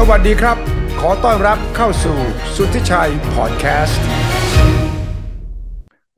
[0.00, 0.56] สวัสดีครับ
[1.00, 2.18] ขอต้อนรับเข้าสู่
[2.56, 4.02] สุทธิชัยพอดแคสต์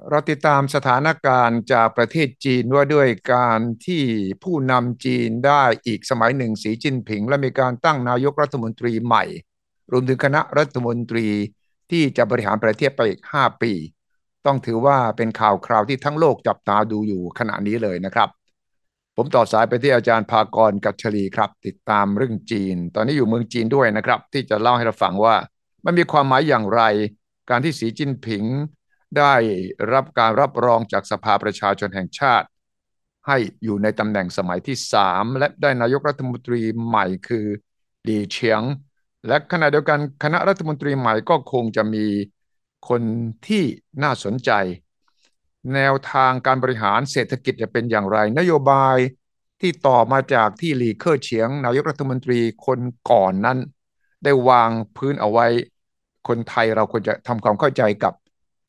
[0.08, 4.04] เราติดตามสถานการณ์จากประเทศจีนว่าด้วยการที่
[4.42, 9.24] ผู้นำจีนได้อีกสมัยหนึ่งสีจิ้นผิง และมีการตั้งนายกรัฐมนตรีใหม่
[9.92, 11.26] รวมถึงคณะรัฐมนตรี
[11.90, 13.72] ที่จะบริหารประเทศไปอีก 5 ปี
[14.46, 18.28] ต้องถือว่าเป็นข่าวคราวที่ทั้งโลกจับตาดูอยู่ขณะนี้เลยนะครับ
[19.16, 25.36] ผมต่อสายไปที่อาจารย์ภากรกัชลีครับ ติดตามเรื่องจีน ตอนนี้อยู่เมืองจีนด้วยนะครับ ที่จะเล่าให้เราฟังว่า
[25.84, 26.82] มันมีความหมายอย่างไร
[27.50, 28.44] การที่สีจิ้นผิง
[29.18, 29.34] ได้
[29.92, 32.46] รับการรับรองจากสภาประชาชนแห่งชาติ
[33.26, 37.46] ให้อยู่ในตำแหน่งสมัยที่ 3 และได้นายกรัฐมนตรีใหม่คือ
[38.08, 38.62] ดีเฉียง
[39.26, 42.06] และขณะเดียวกันคณะรัฐมนตรีใหม่ก็คงจะมี
[42.88, 43.02] คน
[43.46, 43.64] ที่
[44.02, 44.50] น่าสนใจ
[45.74, 48.96] แนวทางการบริหารเศรษฐกิจจะเป็นอย่างไร นโยบาย
[49.60, 53.58] ที่ต่อมาจากที่หลีเคอร์เฉียง นายกรัฐมนตรีคนก่อนนั้น
[54.24, 55.46] ได้วางพื้นเอาไว้
[56.28, 58.14] คนไทยเราควรจะทำความเข้าใจกับ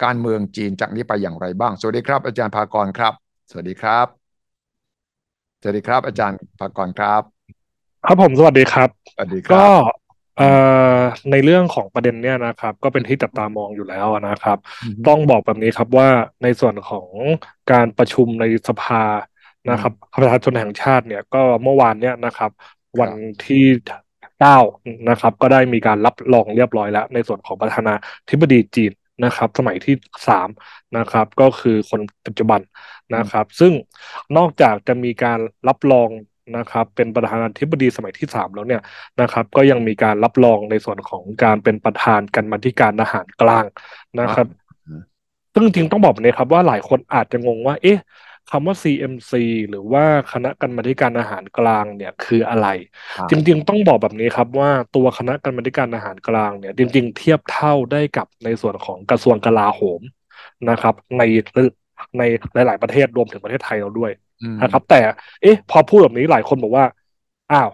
[0.03, 3.13] การเมืองจีนจากนี้ไปอย่างไรบ้าง สวัสดีครับ อาจารย์ภากรครับ
[3.49, 4.07] สวัสดีครับ
[5.61, 7.23] สวัสดีครับ อาจารย์ภากรครับ
[8.03, 10.00] ครับผมสวัสดีครับสวัสดีคก็รับเอ่อ
[11.31, 16.09] ในเรื่องของประเด็นเนี้ยนะครับ ก็เป็นที่จับตามองอยู่แล้วนะครับอือฮึต้องบอกแบบนี้ครับว่า
[16.43, 17.09] ในส่วนของ
[17.71, 19.03] การประชุมในสภา
[19.69, 22.51] นะครับประชาชนแห่งชาติเนี่ยก็เมื่อวานเนี่ยนะครับ
[22.99, 23.11] วัน
[23.45, 23.65] ที่
[24.39, 24.57] เก้า
[25.09, 27.93] นะครับ ก็ได้มีการรับรองเรียบร้อยแล้ว ในส่วนของประธานา
[28.29, 28.91] ธิบดีจีน
[29.25, 29.95] นะครับ สมัยที่
[30.27, 30.49] สาม
[30.97, 32.61] นะครับ ก็คือคนปัจจุบัน
[33.15, 33.73] นะครับ ซึ่ง
[34.37, 36.09] นอกจากจะมีการรับรอง
[36.57, 38.81] นะครับเป็นประธานาธิบดีสมัยที่สามแล้วเนี่ย
[39.21, 43.65] นะครับ ก็ยังมีการรับรองในส่วนของการเป็นประธานกันมาธิการอาหารกลาง
[44.19, 44.47] นะครับ
[44.87, 45.03] อ่า
[45.53, 47.99] ซึ่งจริงๆต้องบอกแบบนี้ครับว่าหลายคนอาจจะงงว่า เอ๊ะ
[48.49, 49.31] คำว่า CMC
[49.69, 52.67] หรือว่าคณะกรรมาธิการอาหารกลางเนี่ยคืออะไร
[53.15, 60.01] ครับจริงๆ ต้องบอกแบบนี้ครับว่าตัวคณะกรรมาธิการอาหารกลางเนี่ยจริง ๆ เทียบเท่าได้กับในส่วนของกระทรวงกลาโหม
[60.69, 61.21] นะครับ ใน
[62.17, 62.23] ใน
[62.53, 64.99] หลาย ๆ ประเทศรวมถึงประเทศไทยเราด้วยอืมนะครับ แต่
[65.41, 66.85] เอ๊ะ พอพูดแบบนี้หลายคนบอกว่า
[67.53, 67.71] อ้าว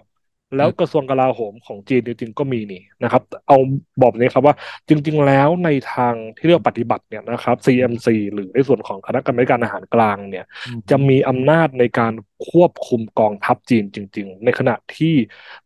[0.57, 3.57] แล้วอืมกระทรวงกลาโหมของจีนจริง ๆ ก็มีนี่นะครับ เอา
[4.01, 4.55] บอกแบบนี้ครับว่า
[4.89, 10.45] จริง ๆ แล้วในทางที่เรียกว่าปฏิบัติเนี่ยนะครับ CMC หรือในส่วนของคณะกรรมาธิการอาหารกลางเนี่ย
[10.89, 12.13] จะมีอำนาจในการ
[12.49, 15.15] ควบคุมกองทัพจีนจริง ๆ ในขณะที่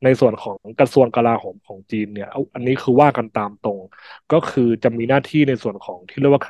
[0.03, 3.79] ในส่วนของกระทรวงกลาโหมของจีนเนี่ยเอาอันนี้คือว่ากันตามตรง
[4.33, 6.43] ก็คือจะมีหน้าที่ในส่วนของที่เรียกว่า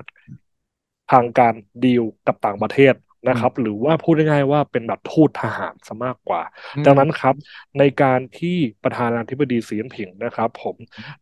[1.11, 1.53] ทางการ
[1.85, 2.93] ดีลกับต่างประเทศ
[3.29, 6.41] นะครับ หรือว่าพูดง่ายๆว่าเป็นแบบทูตทหารซะมากกว่า
[6.75, 7.35] อืมดังนั้นครับ
[7.79, 10.75] ในการที่ประธานาธิบดีสีจิ้นผิงนะครับ ผม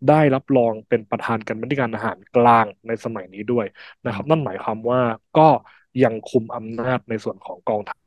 [0.09, 3.65] ได้รับรองเป็นประธานกันบัญการอาหารกลางในสมัยนี้ด้วย
[4.05, 5.01] นะครับ นั่นหมายความว่า
[5.37, 5.49] ก็
[6.03, 7.98] ยังคุมอำนาจในส่วนของกองทัพ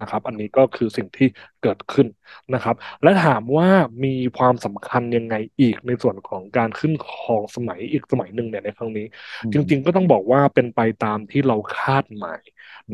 [0.00, 1.28] นะครับ อันนี้ก็คือสิ่งที่
[1.62, 2.06] เกิดขึ้น
[2.54, 3.68] นะครับ และถามว่า
[4.04, 9.06] มีความสำคัญยังไงอีกในส่วนของการขึ้นครองสมัยอีกสมัยหนึ่งเนี่ยในครั้งนี้
[9.52, 12.40] จริง ๆ ก็ต้องบอกว่าเป็นไปตามที่เราคาดหมาย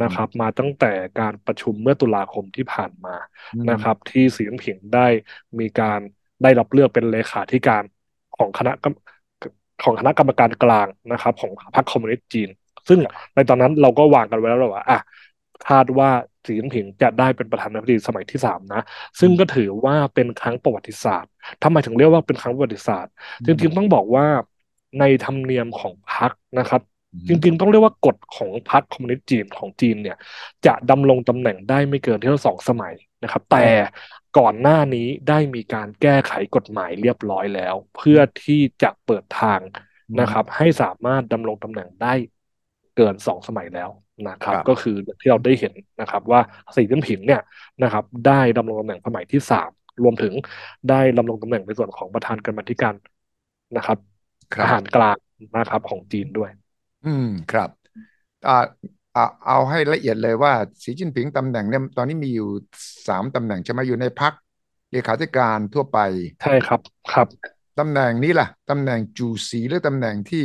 [0.02, 3.16] นะครับ มาตั้งแต่การประชุมเมื่อตุลาคมที่ผ่านมา
[3.54, 5.06] อืมนะครับ ที่สีจิ้นผิงได้
[5.60, 6.00] มีการ
[6.42, 7.82] ได้รับเลือกเป็นเลขาธิการ
[8.36, 8.94] ของคณะกรรม
[9.82, 12.48] ของคณะกรรมการกลางนะครับ ของพรรคคอมมิวนิสต์จีน
[12.88, 12.98] ซึ่ง
[13.34, 14.98] ในตอนนั้นเราก็วางกันไว้แล้วว่าอะ
[15.68, 16.10] คาดว่า
[16.46, 18.82] สีจิ้นผิงจะได้เป็นประธานาธิบดีสมัยที่สามนะ
[19.20, 21.30] ซึ่งก็ถือว่าเป็นครั้งประวัติศาสตร์
[21.62, 23.12] ทำไมถึงเรียกว่าเป็นครั้งประวัติศาสตร์
[23.46, 24.26] จริงๆต้องบอกว่า
[24.98, 26.82] ในธรรมเนียมของพรรคนะครับ
[27.28, 30.16] จริงๆ ต้องเรียกว่ากฎของพรรคคอมมิวนิสต์จีนของจีนเนี่ย
[30.66, 33.66] จะดำรงตำแหน่งได้ไม่เกินที่ละสองสมัยนะครับ แต่
[34.38, 39.60] ก่อนหน้านี้ได้มีการแก้ไขกฎหมายเรียบร้อยแล้ว เพื่อที่จะเปิดทาง
[40.20, 42.14] นะครับ ให้สามารถดำรงตำแหน่งได้
[42.96, 43.90] เกินสองสมัยแล้ว
[44.28, 46.40] นะครับครับก็คือที่เราได้เห็นนะครับว่า
[46.76, 47.40] สีจิ้นผิงเนี่ย
[47.82, 49.70] นะครับได้ดำรงตำแหน่งสมัยที่สาม
[50.02, 50.32] รวมถึง
[50.90, 52.94] ได้ดำรงตำแหน่งในส่วนของประธานกรรมาธิการ
[53.76, 53.98] นะครับ
[54.54, 55.16] ครัอาบหารกลาง
[55.56, 56.50] นะครับของจีนด้วย
[57.06, 57.70] อืมครับ
[58.48, 58.58] อ่า
[59.16, 60.52] อ่าเอาให้ละเอียดเลยว่า
[60.82, 62.48] สีจิ้นผิงตำแหน่งเนี่ยตอนนี้มีอยู่
[63.08, 64.32] สามตำแหน่งใช่ไหมอยู่ในพรรค
[64.92, 65.98] เลขาธิการทั่วไป
[66.42, 66.80] ใช่ครับ
[67.12, 67.28] ครับ
[67.78, 70.44] ตำแหน่งนี้ล่ะตำแหน่งจูซีหรือตำแหน่งที่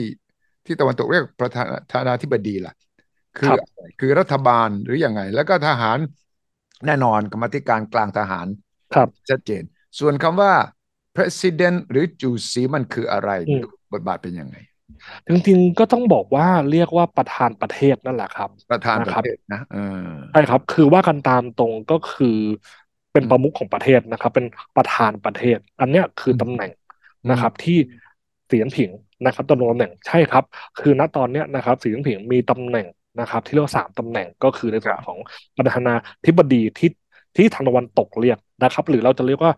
[0.65, 2.73] ที่ตะวันตกเรียกประธานานาธิบดีล่ะ
[3.37, 5.97] คือครับอะไรคือรัฐบาลหรืออยังไง แล้วก็ทหาร
[6.85, 8.47] แน่นอนกรรมาธิการกลางทหาร
[8.95, 9.63] ครับชัดเจน
[9.99, 10.51] ส่วนคำว่า
[11.15, 14.55] president หรือจูซีมันคืออะไรอืมบทบาทเป็นยังไง
[15.27, 19.77] จริงๆก็ต้องบอกว่าเรียกว่าประธานประเทศนั่นแหละครับ ประธานประนะครับเทศนะเอ
[20.07, 22.37] อใช่ครับ คือว่ากันตามตรงก็คือ
[23.13, 24.45] เป็นอืมประมุขของประเทศนะครับ เป็น
[24.77, 26.71] ประธานประเทศ อันเนี้ยคือตำแหน่ง
[27.29, 27.77] นะครับ ที่
[28.49, 28.89] สีจิ้นผิง
[29.25, 30.43] นะครับดำรงตำแหน่งใช่ครับ
[30.79, 32.85] คือณตอนเนี้ยนะครับสีจิ้นผิงมีตำแหน่ง
[33.19, 35.17] นะครับ ที่เรียกว่าสามตำแหน่งก็คือในส่วนของ
[35.57, 35.95] ประธานา
[36.25, 36.89] ธิบดีที่
[37.35, 39.51] ที่ทางตะวันตกเรียกนะครับ หรือเราจะเรียกว่า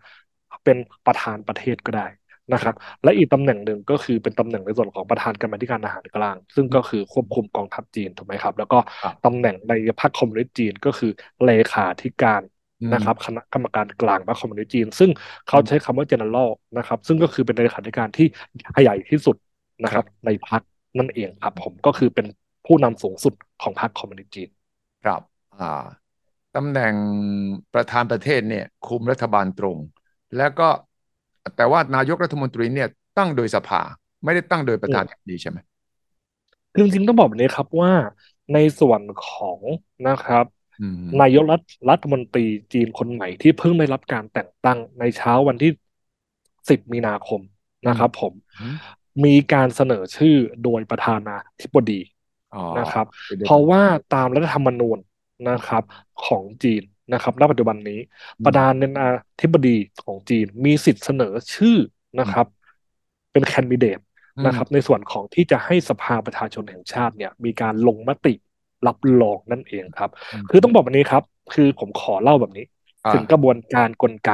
[0.64, 2.06] เป็นเป็นประธานประเทศก็ได้
[2.52, 2.74] นะครับ
[3.04, 11.10] และอีกตำแหน่งหนึ่งก็คือเป็นตำแหน่งในส่วนของประธานกรรมาธิการอาหารกลาง ซึ่งก็คือควบคุมกองทัพจีนถูกไหมครับ แล้วก็ครับตำแหน่งในพรรคคอมมิวนิสต์จีนก็คือ
[11.44, 12.42] เลขาธิการ
[12.80, 15.10] อืมนะครับคณะกรรมการกลางพรรคคอมมิวนิสต์จีน ซึ่ง
[15.48, 18.26] เขาใช้คำว่า general นะครับ ซึ่งก็คือเป็นเลขาธิการที่
[18.82, 19.36] ใหญ่ที่สุด
[19.84, 20.62] นะครับ ในพรรค
[20.98, 22.26] นั่นเองครับผมก็คือเป็น
[22.68, 24.50] ผู้นำสูงสุดของพรรคคอมมิวนิสต์จีน
[25.04, 25.22] ครับ
[25.60, 25.84] อ่า
[26.56, 26.94] ตำแหน่ง
[27.74, 29.78] ประธานประเทศเนี่ยคุมรัฐบาลตรง
[30.36, 30.68] แล้วก็
[31.56, 32.88] แต่ว่านายกรัฐมนตรีเนี่ย
[33.18, 33.80] ตั้งโดยสภา
[34.24, 35.58] ไม่ได้ตั้งโดยประธานาธิบดีใช่ไหม
[36.74, 37.92] คือจริงๆต้องบอกแบบนี้ครับว่า
[38.54, 39.60] ในส่วนของ
[40.08, 40.44] นะครับ
[40.80, 41.60] อืมนายกรัฐ
[41.90, 45.72] รัฐมนตรีจีนคนใหม่ที่เพิ่งได้รับการแต่งตั้งในเช้าวันที่
[46.68, 47.40] 10 มีนาคม
[47.88, 48.76] นะครับผมอืม
[49.24, 52.17] มีการเสนอชื่อโดยประธานาธิบดีอ๋อ
[52.78, 53.82] นะครับไปดูเพราะว่า
[54.14, 54.98] ตามรัฐธรรมนูญ
[55.50, 55.82] นะครับ
[56.26, 57.98] ของจีนนะครับณปัจจุบันนี้
[58.44, 59.08] ประธานา
[59.40, 61.76] ธิบดีของจีนมีสิทธิ์เสนอชื่อ
[62.20, 62.46] นะครับ
[63.32, 63.98] เป็นแคนดิเดต
[64.36, 68.34] อืมนะครับ ในส่วนของที่จะให้สภาประชาชนแห่งชาติเนี่ย มีการลงมติ
[68.86, 71.22] รับรองนั่นเองครับอืมคือต้องบอกแบบนี้ครับ
[71.52, 72.64] คือผมขอเล่าแบบนี้
[73.06, 74.30] อ่าถึงกระบวนการกลไก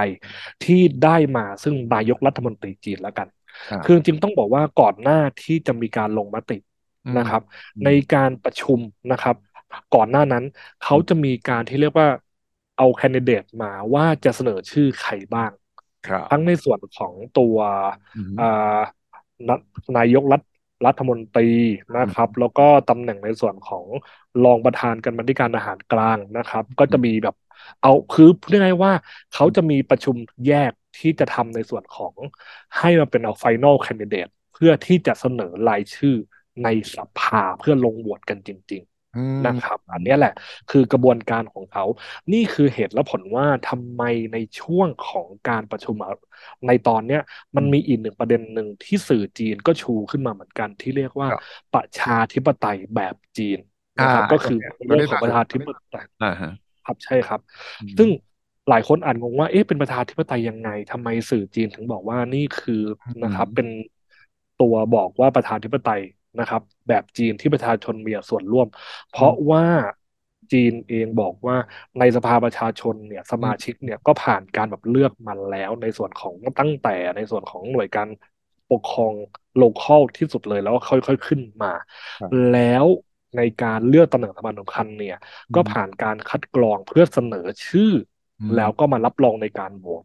[0.65, 3.29] ที่ได้มาซึ่งนายกรัฐมนตรีจีนแล้วกัน
[3.71, 6.65] อ่าคือจริงๆต้องบอกว่าก่อนหน้าที่จะมีการลงมติอืม
[7.17, 7.43] นะครับ
[7.77, 8.81] อืมในการประชุม
[9.11, 9.37] นะครับ
[9.95, 10.45] ก่อนหน้านั้น
[10.81, 12.09] เขาจะมีการที่เรียกว่า
[12.77, 15.53] เอาแคนดิเดตมาว่าจะเสนอชื่อใครบ้าง
[16.07, 17.57] ครับทั้งในส่วนของตัว
[18.15, 18.45] อืมอ่า
[19.49, 19.51] น
[19.97, 20.41] นายกรัฐ
[20.87, 21.51] รัฐมนตรี
[21.97, 23.85] นะครับ แล้วก็ตำแหน่งในส่วนของ
[24.45, 27.35] รองประธานกรรมาธิการอาหารกลางนะครับ ก็จะมีแบบ
[27.81, 28.93] เอาคือพูดง่ายๆว่า
[29.33, 30.17] เขาจะมีประชุม
[30.47, 32.15] แยกที่จะทำในส่วนของ
[32.79, 36.15] ให้มาเป็นเอา final candidate เพื่อที่จะเสนอรายชื่อ
[36.63, 40.33] ในสภาเพื่อลงโหวตกันจริงๆอืมนะครับ อันเนี้ยแหละ
[40.69, 41.85] คือกระบวนการของเขา
[42.33, 44.03] นี่คือเหตุและผลว่าทำไม
[44.33, 46.11] ในช่วงของการประชุมอะ
[46.67, 47.21] ในตอนเนี้ย
[47.57, 53.59] มันมีอีกหนึ่งประเด็นหนึ่งที่สื่อจีนก็ชูขึ้นมาเหมือนกันที่เรียกว่าครับประชาธิปไตยแบบจีน
[54.03, 56.51] นะครับอ่าก็คือตรงนี้เรื่องของประชาธิปไตยอ่าฮะ
[56.85, 57.41] ครับใช่ครับ
[57.81, 58.09] อืมซึ่ง
[58.69, 62.75] หลายคนอ่านงงว่า เอ๊ะ เป็นประชาธิปไตยยังไงทำไมสื่อจีนถึงบอกว่านี่คือ
[63.05, 63.69] อืมนะครับ เป็น
[64.57, 66.01] ตัวบอกว่าประชาธิปไตย
[66.39, 68.67] นะครับ แบบจีนที่ประชาชนมีส่วนร่วม
[69.09, 69.65] เพราะว่า
[70.53, 71.57] จีนเองบอกว่า
[71.99, 78.09] ในสภาประชาชนเนี่ยสมาชิกเนี่ยก็ผ่านการแบบเลือกมาแล้ว ในส่วนของตั้งแต่ในส่วนของหน่วยการ
[78.71, 79.15] ปกครอง
[79.57, 81.73] โลคอลที่สุดเลยแล้วก็ค่อยๆขึ้นมา
[82.21, 82.87] ครับแล้ว
[83.37, 85.17] ในการเลือกตำแหน่งสำคัญสำคัญเนี่ย
[85.55, 87.91] ก็ผ่านการคัดกรองเพื่อเสนอชื่อ
[88.39, 90.05] อมแล้วก็มารับรองในการโหวต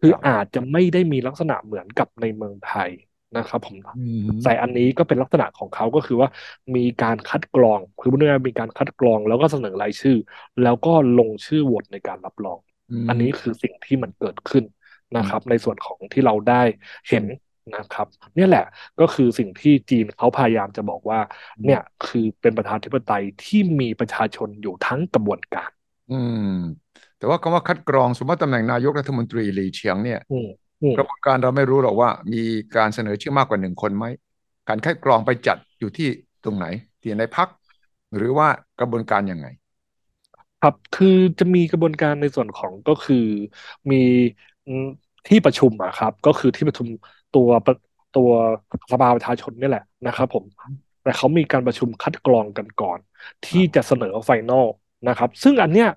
[0.00, 2.90] คือครับอาจจะไม่ได้มีลักษณะเหมือนกับในเมืองไทย
[3.36, 6.28] นะครับผมอืมแต่อันนี้ก็เป็นลักษณะของเขาก็คือว่า
[6.76, 10.16] มีการคัดกรอง คือพูดง่ายๆมีการคัดกรองแล้วก็เสนอรายชื่อ
[10.62, 12.58] แล้วก็ลงชื่อโหวตในการรับรอง
[12.90, 14.64] มอันนี้คือสิ่งที่มันเกิดขึ้น
[15.16, 16.62] นะครับ ในส่วนของที่เราได้
[17.08, 17.24] เห็น
[17.76, 18.64] นะครับเนี่ยแหละ
[19.00, 21.20] ก็คือสิ่งที่จีนเขาพยายามจะบอกว่า
[21.64, 25.70] เนี่ยคือเป็นประชาธิปไตยที่มีประชาชนอยู่ทั้งกระบวนการ
[26.10, 26.40] อืม
[27.16, 30.46] แต่ว่าคำว่าคัดกรองสมมติตำแหน่งนายกรัฐมนตรีหลีเฉียงเนี่ยอืมอืม
[30.96, 32.42] กระบวนการเราไม่รู้หรอกว่า มี
[32.76, 34.04] การเสนอชื่อมากกว่าหนึ่งคนไหม
[34.68, 36.08] การคัดกรองไปจัดอยู่ที่
[36.44, 36.66] ตรงไหน
[37.00, 37.48] ที่ในพัก
[38.16, 38.48] หรือว่า
[38.80, 39.46] กระบวนการยังไง
[40.60, 41.06] ครับคือ
[41.38, 43.16] จะมีกระบวนการในส่วนของก็คือ
[43.90, 43.96] มี
[44.66, 44.84] อืม
[45.26, 46.88] ที่ประชุมอะครับ ก็คือที่ประชุม
[47.32, 47.74] ตัวประ
[48.12, 48.30] ตัว
[48.92, 50.44] สภาประชาชนนี่แหละนะครับ ผม
[51.02, 53.00] แต่เขามีการประชุมคัดกรองกันก่อน
[53.44, 54.66] ที่จะเสนอไฟนอล
[55.06, 55.88] นะครับ ซึ่งอันเนี้ย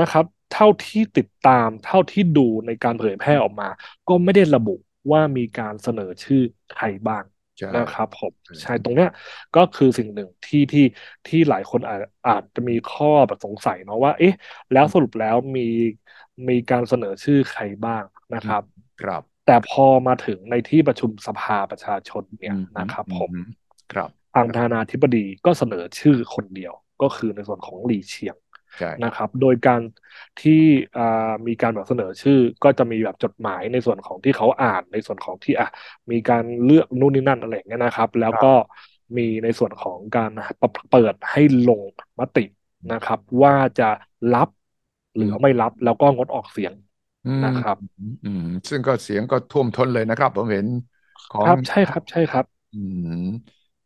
[0.00, 0.24] นะครับ
[0.54, 3.68] เท่าที่ติดตามเท่าที่ดูในการเผยแพร่ออกมา
[4.08, 4.70] ก็ไม่ได้ระบุ
[5.12, 7.24] ว่ามีการเสนอชื่อใครบ้าง
[7.58, 9.08] ใช่นะครับผมใช่ใช่ตรงเนี้ย
[9.54, 10.82] ก็คือสิ่งหนึ่งที่ที่
[11.26, 14.32] ที่หลายคนอาจอาจจะมีข้อแบบสงสัยเนาะว่า เอ๊ะ
[14.70, 15.60] แล้วสรุปแล้วมี
[16.48, 18.62] มีการเสนอชื่อใครบ้างนะครับ
[19.02, 23.36] ครับ แต่พอมาถึงในที่ประชุมสภาประชาชนเนี่ยอืมนะครับผมอื
[23.90, 28.43] ครับทางประธานาธิบดีก็เสนอชื่อคนเดียวก็คือในส่วนของหลี่เฉียงใช่
[29.02, 29.82] นะครับ โดยการ
[30.38, 30.52] ที่
[30.96, 31.02] อ่า
[31.46, 35.66] มีการแบบเสนอชื่อ ก็จะมีแบบจดหมายในส่วนของที่เขาอ่านในส่วนของที่อะ
[36.10, 38.52] มีการเลือกนู่นนี่นั่นอะไรอย่างเงี้ยนะครับ แล้วก็
[39.16, 40.30] มีในส่วนของการ
[40.90, 41.82] เปิดให้ลง
[42.20, 42.40] มติ
[42.92, 43.84] นะครับ ว่าจะ
[44.34, 44.48] รับ
[45.16, 46.72] หรือไม่รับแล้วก็งดออกเสียง
[47.24, 47.76] อืมนะครับ
[48.22, 50.66] อืมซึ่งก็เสียงก็ท่วมท้นเลยนะครับ ผมเห็น
[51.28, 52.76] ของครับใช่ครับ ใช่ครับอื
[53.06, 53.08] ม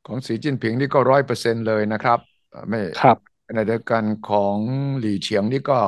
[0.04, 2.18] ของสีจิ้นผิงนี่ก็ร้อยเปอร์เซ็นต์เลยนะครับ
[2.50, 4.58] เอ่อไม่ครับ ขณะเดียวกันของ
[4.98, 5.78] หลี่เฉียงนี่ก็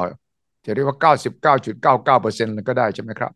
[0.64, 3.32] จะเรียกว่าเก้าสิบเก้าจุดเก้าเก้าเปอร์เซ็นต์ก็ได้ใช่ไหมครับ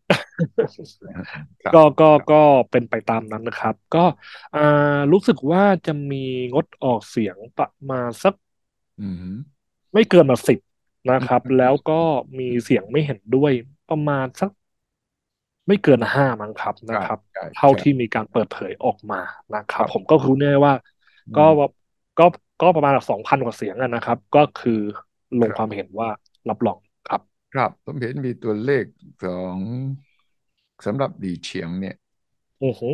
[1.63, 2.35] ครับ ก็ก็ก็
[2.71, 3.99] เป็นไปตามนั้นนะครับ ก็
[4.53, 4.59] อ่า
[5.11, 6.17] รู้สึกว่าจะมี
[6.53, 8.33] งดออกเสียงประมาณสัก
[8.99, 9.21] อืม
[9.93, 10.59] ไม่เกินมาสิบ
[11.09, 12.01] นะครับอืมแล้วก็
[12.39, 13.51] มีเสียงไม่เห็นด้วย
[13.89, 14.49] ประมาณสัก
[15.67, 19.17] ไม่เกินห้ามั้งครับใช่นะครับใช่เท่าใช่ที่มีการเปิดเผยออกมา
[19.53, 20.73] นะคครับรับ ผมก็รู้แน่ว่า
[21.33, 21.75] ก็อืม
[22.17, 22.23] ก็
[22.59, 24.71] ก็ประมาณสองพันกว่าเสียงอะนะครับ ก็คือ
[25.39, 26.09] ลงความครับเห็นว่า
[26.49, 27.21] รับรองครับ
[27.51, 28.85] ครับผมเห็นมีตัวเลข
[29.19, 29.59] ของ
[30.85, 31.95] สำหรับหลีเฉียงเนี่ย
[32.61, 32.89] อือฮึ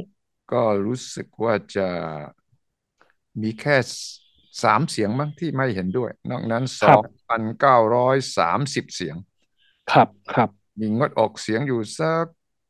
[0.51, 1.89] ก็รู้สึกว่าจะ
[3.41, 3.75] มีแค่
[4.63, 9.15] สามเสียงมั้งที่ไม่เห็นด้วย นอกนั้นสองครับพันเก้าร้อยสามสิบเสียง
[9.91, 10.49] ครับครับ
[10.79, 12.25] มีงดออกเสียงอยู่สัก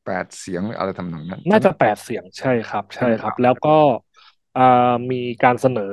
[0.06, 3.82] แปดเสียงหรืออะไรทำนองนั้น น่าใช่ไหมจะแปดเสียงใช่ครับ ใช่คครับรับ แล้วก็อ่า
[5.12, 5.84] มีการเสนอ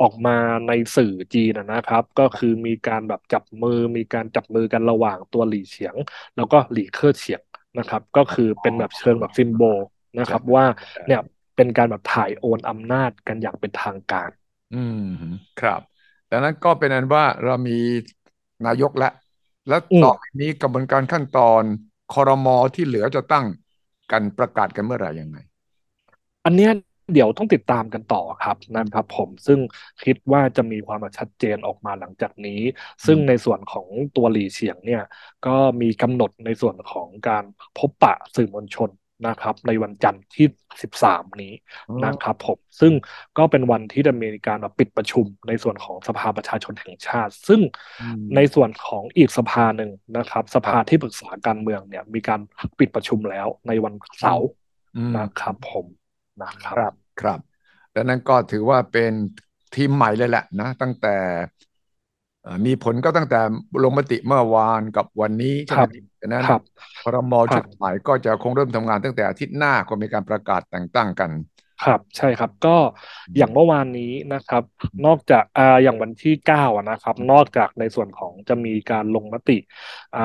[0.00, 0.32] ออกมา
[0.66, 5.96] ในสื่อจีนนะนะครับ ก็คือมีการแบบจับมือ มีการจับมือกันระหว่างตัวหลี่เฉียง
[6.36, 7.42] แล้วก็หลี่เค่อเฉียง
[7.78, 9.78] นะครับ ก็คือเป็นแบบเชิงแบบซิมโบล
[10.18, 11.20] นะคใช่รับ ว่าใช่เนี่ย
[11.56, 14.30] เป็นการแบบถ่ายโอนอำนาจกันอย่างเป็นทางการ
[14.70, 14.94] อืม
[15.56, 15.80] ครับ
[16.30, 17.72] ดังนั้นก็เป็นอันว่าเรามี
[18.64, 19.08] นายกแล้ว
[19.66, 21.64] แล้วอืมต่อไปนี้กระบวนการขั้นตอน
[22.08, 23.46] ครมที่เหลือจะตั้ง
[24.10, 25.36] กันประกาศกันเมื่อไหร่ยังไง
[26.44, 26.70] อันเนี้ย
[27.12, 29.60] เดี๋ยวต้องติดตามกันต่อครับนะครับผมซึ่ง
[30.04, 32.60] คิดว่าจะมีความชัดเจนออกมาหลังจากนี้
[33.06, 33.86] ซึ่งในอืมส่วนของ
[34.16, 35.02] ตัวหลี่เฉียงเนี่ย
[35.46, 37.44] ก็มีกำหนดในส่วนของการ
[37.78, 38.90] พบปะสื่อมวลชน
[39.26, 40.46] นะครับในวันจันทร์ที่
[40.82, 41.52] 13 นี้
[41.88, 42.92] อ๋อนะครับผมซึ่ง
[43.38, 47.60] ก็เป็นวันที่จะมีการปิดประชุมในส่วนของสภาประชาชนแห่งชาติ ซึ่ง
[48.00, 52.40] อืมในส่วนของอีกสภาหนึ่งนะครับ สภาที่ครับปรึกษาการเมืองเนี่ยมีการ
[52.78, 54.48] ปิดประชุมแล้วในวันอืมเสาร์
[54.94, 55.86] อืมนะครับผม
[56.42, 57.38] นะครับครับครับ
[57.94, 59.12] ดังนั้นก็ถือว่าเป็น
[59.72, 61.08] ทีมใหม่เลยแหละนะตั้งแต่
[62.42, 63.36] เอ่อมีผลก็ตั้งแต่
[63.82, 65.88] ลงมติเมื่อวานกับวันนี้ใช่ไหมครับ
[66.20, 66.60] ดังนั้นครับ
[67.02, 71.30] ครมครับชุดใหม่ก็จะคงเริ่มทำงานตั้งแต่อาทิตย์หน้าก็มีการประกาศแต่งตั้งกัน
[71.80, 72.70] ครับใช่ครับก็
[73.26, 74.62] อืมอย่างเมื่อวานนี้นะครับ
[75.04, 79.52] นอกจากอ่าอย่างวันที่เก้าอะนะครับ นอกจากในส่วนของจะมีการลงมติ
[80.14, 80.20] อ่า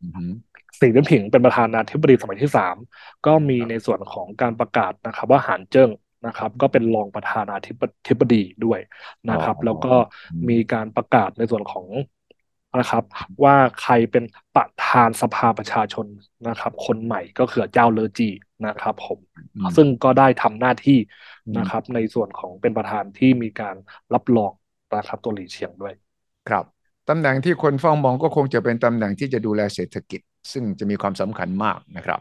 [0.00, 0.30] อืมอืม
[0.80, 2.76] สีจิ้นผิงเป็นประธานาธิบดีสมัยที่สาม
[3.26, 5.90] ก็มีในส่วนของการประกาศนะครับ ว่าหานเจิ้ง
[6.26, 7.56] นะครับ ก็เป็นรองประธานา
[8.08, 8.80] ธิบดีด้วย
[9.28, 9.94] อ๋อนะครับ แล้วก็
[10.30, 11.86] อืมมีการประกาศในส่วนของ
[12.78, 13.04] นะครับ
[13.44, 16.06] ว่าใครเป็นประธานสภาประชาชน
[16.48, 18.30] นะครับ คนใหม่ก็คือเจ้าเลอจี
[18.66, 19.18] นะครับ ผม
[19.54, 20.98] อืมซึ่งก็ได้ทำหน้าที่
[21.46, 23.76] อืมนะครับ ในส่วนของเป็นประธานที่มีการ
[24.14, 24.52] รับรอง
[24.96, 25.94] นะครับตัวหลีเฉียงด้วย
[26.48, 26.64] ครับ
[27.08, 30.20] ตำแหน่งที่คนเฝ้ามองก็คงจะเป็นตำแหน่งที่จะดูแลเศรษฐกิจ
[30.52, 32.20] ซึ่งจะมีความสำคัญมากนะครับ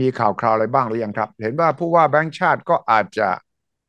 [0.00, 3.28] มีข่าวคราวอะไรบ้างหรือยังครับ เห็นว่าผู้ว่าแบงค์ชาติก็อาจจะ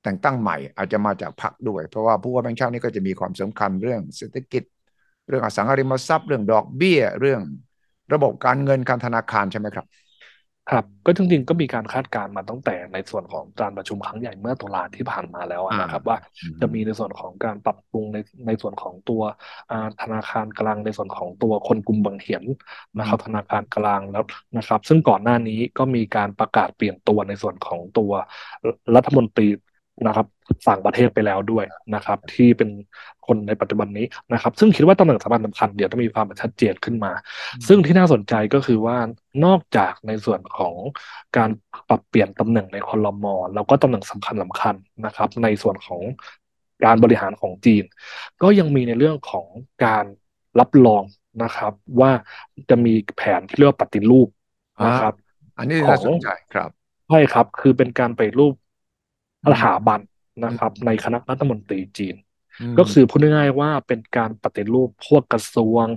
[0.04, 4.64] แต่งตั้งใหม่ อาจจะมาจากพรรคด้วย เพราะว่าผู้ว่าแบงค์ชาตินี่ก็จะมีความสำคัญเรื่องเศรษฐกิจ
[5.28, 7.42] เรื่องอสังหาริมทรัพย์ เรื่องดอกเบี้ย เรื่อง
[8.14, 9.86] ระบบการเงินการธนาคารใช่ไหมครับ
[10.68, 18.18] ครับ ก็จริงๆก็มีการคาดการณ์มาตั้งแต่ในส่วนของการประชุมครั้งใหญ่เมื่อตุลาที่ผ่านมาแล้วอ่านะครับ ว่าอืจะมีมในส่วนของการปรับปรุงใน
[18.48, 19.22] ในส่วนของตัว
[19.70, 22.44] อ่าธนาคารกลางในส่วนของตัวคนกลุ่มบังเหียน
[22.96, 24.24] อืมนะครับ ธนาคารกลางแล้ว
[24.58, 28.12] นะครับ ซึ่งก่อนหน้านี้ก็มีการประกาศเปลี่ยนตัวในส่วนของตัว
[28.96, 29.48] รัฐมนตรี
[30.08, 30.28] นะครับ
[30.70, 32.70] ต่างประเทศไปแล้วด้วยนะครับ ที่เป็น
[33.28, 37.12] คนในปัจจุบันนี้นะครับ ซึ่งคิดว่าตำแหน่งสำคัญสำคัญเดี๋ยวจะมีความชัดเจนขึ้นมา
[37.68, 38.98] ซึ่งที่น่าสนใจก็คือว่า
[39.46, 40.74] นอกจากในส่วนของ
[41.38, 41.50] การ
[41.90, 44.76] ปรับเปลี่ยนตำแหน่งในคอรมอแล้วก็ตำแหน่งสำคัญสำคัญ
[45.06, 46.02] นะครับ ในส่วนของ
[46.86, 47.84] การบริหารของจีน
[48.42, 49.48] ก็ยังมีในเรื่องของ
[49.86, 50.06] การ
[50.60, 51.04] รับรอง
[51.44, 52.12] นะครับ ว่า
[52.70, 54.28] จะมีแผนที่เรียกว่าปฏิรูป
[54.80, 55.14] อ่านะครับ
[55.58, 56.70] อันนี้ของน่าสนใจครับ
[57.10, 58.54] ใช่ครับ คือเป็นการไปรูป
[59.44, 62.16] อืมสถาบันอืม นะครับ ในคณะรัฐมนตรีจีน
[62.60, 65.88] อืก็คือมพูดง่ายๆว่าเป็นการปฏิรูปพวกกระทรวง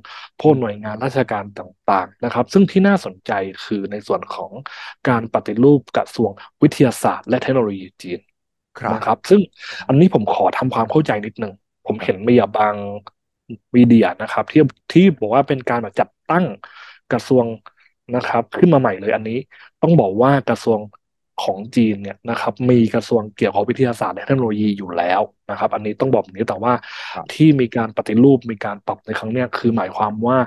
[0.41, 3.33] พวกหน่วยงานราชการต่างๆนะครับ ซึ่งที่น่าสนใจ
[3.65, 4.53] คือในส่วนของ
[5.09, 6.31] การปฏิรูปกระทรวง
[6.63, 8.21] วิทยาศาสตร์ และเทคโนโลยีจีน
[8.79, 9.41] ครับนะครับ ซึ่ง
[9.89, 11.53] อันนี้ผมขอทำความเข้าใจนิดนึง
[11.87, 12.77] ผมเห็นมีบาง
[13.77, 14.61] มีเดียนะครับ ที่
[14.93, 16.45] ที่บอกว่าเป็นการแบบจัดตั้ง
[17.11, 17.47] กระทรวง
[18.15, 19.35] นะครับ ขึ้นมาใหม่เลยอันนี้
[19.81, 20.81] ต้องบอกว่ากระทรวง
[21.45, 26.75] ของจีนเนี่ยนะครับมีกระทรวงเกี่ยวกับวิทยาศาสตร์และเทคโนโลยีอยู่แล้วนะครับ อันนี้ต้องบอกแบบนี้แต่ว่า
[27.15, 30.39] ครับที่มีการปฏิรูปมีการปรับในครั้งเนี้ยคือหมายความว่า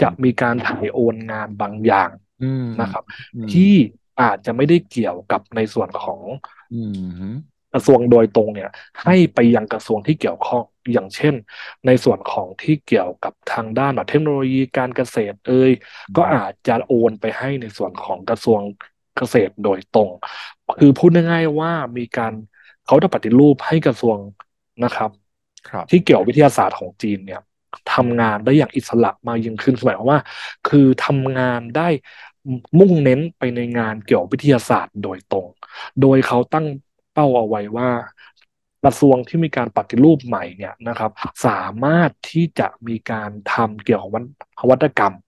[0.00, 3.72] จะอืมมีการถ่ายโอนงานบางอย่างอืมนะครับอืมที่
[4.20, 6.20] อาจจะไม่ได้เกี่ยวกับในส่วนของ
[6.70, 6.74] อื
[7.32, 8.68] มกระทรวงโดยตรงเนี่ย
[9.04, 10.62] ให้ไปยังกระทรวงที่เกี่ยวข้อง
[10.92, 11.34] อย่างเช่น
[11.86, 15.72] ในส่วนของที่เกี่ยวกับทางด้านแบบเทคโนโลยีการเกษตรเอ่ย
[16.16, 18.60] ก็อาจจะโอนไปให้ในส่วนของกระทรวง
[19.18, 20.10] เกษตรโดยตรง
[20.78, 22.32] คือพูดง่ายๆว่ามีการ
[22.86, 24.16] เขาจะปฏิรูปให้กระทรวง
[24.84, 25.10] นะครับ
[25.68, 27.40] ครับที่เกี่ยววิทยาศาสตร์ของจีนเนี่ย
[27.94, 30.20] ทำงานได้อย่างอิสระมากยิ่งขึ้นหมายความว่า
[30.68, 31.88] คือทำงานได้
[32.78, 35.46] มุ่งเน้นไปในงานเกี่ยวกับวิทยาศาสตร์โดยตรง
[36.00, 36.66] โดยเขาตั้ง
[37.12, 37.88] เป้าเอาไว้ว่า
[38.84, 41.10] กระทรวงที่มีการปฏิรูปใหม่เนี่ยนะครับ
[41.46, 44.10] สามารถที่จะมีการทำเกี่ยวกับ
[44.70, 45.27] วัตกรรมอื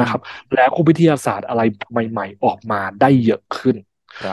[0.00, 0.20] นะครับ
[0.54, 3.76] แล้วก็วิทยาศาสตร์อะไรใหม่ ๆ ออกมาได้เยอะขึ้น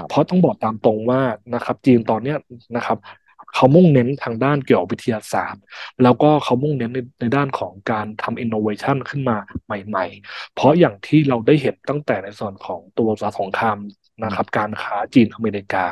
[0.07, 1.21] เพราะต้องบอกตามตรงว่า
[1.53, 2.37] นะครับจีนตอนเนี้ย
[2.75, 2.97] นะครับ
[3.55, 5.61] เขามุ่งเน้นทางด้านเกี่ยวกับวิทยาศาสตร์
[6.03, 13.77] แล้วก็เขามุ่งเน้นในในด้านของการทำอินโนเวชันขึ้นมาใหม่ ๆ เพราะอย่างที่เราได้เห็นตั้งแต่ในส่วนของตัวสสงคราม
[14.23, 15.85] นะครับการค้าจีนอเมริกา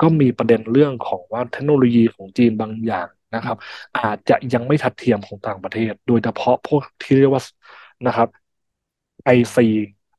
[0.00, 3.56] ก็มีประเด็นเรื่องของว่าเทคโนโลยีของจีนบางอย่างนะครับ
[3.96, 7.42] อาจจะยังไม่ทัดเทียมของต่างประเทศ โดยเฉพาะพวกที่เรียกว่า
[8.06, 8.28] นะครับ
[9.26, 9.66] ไอซี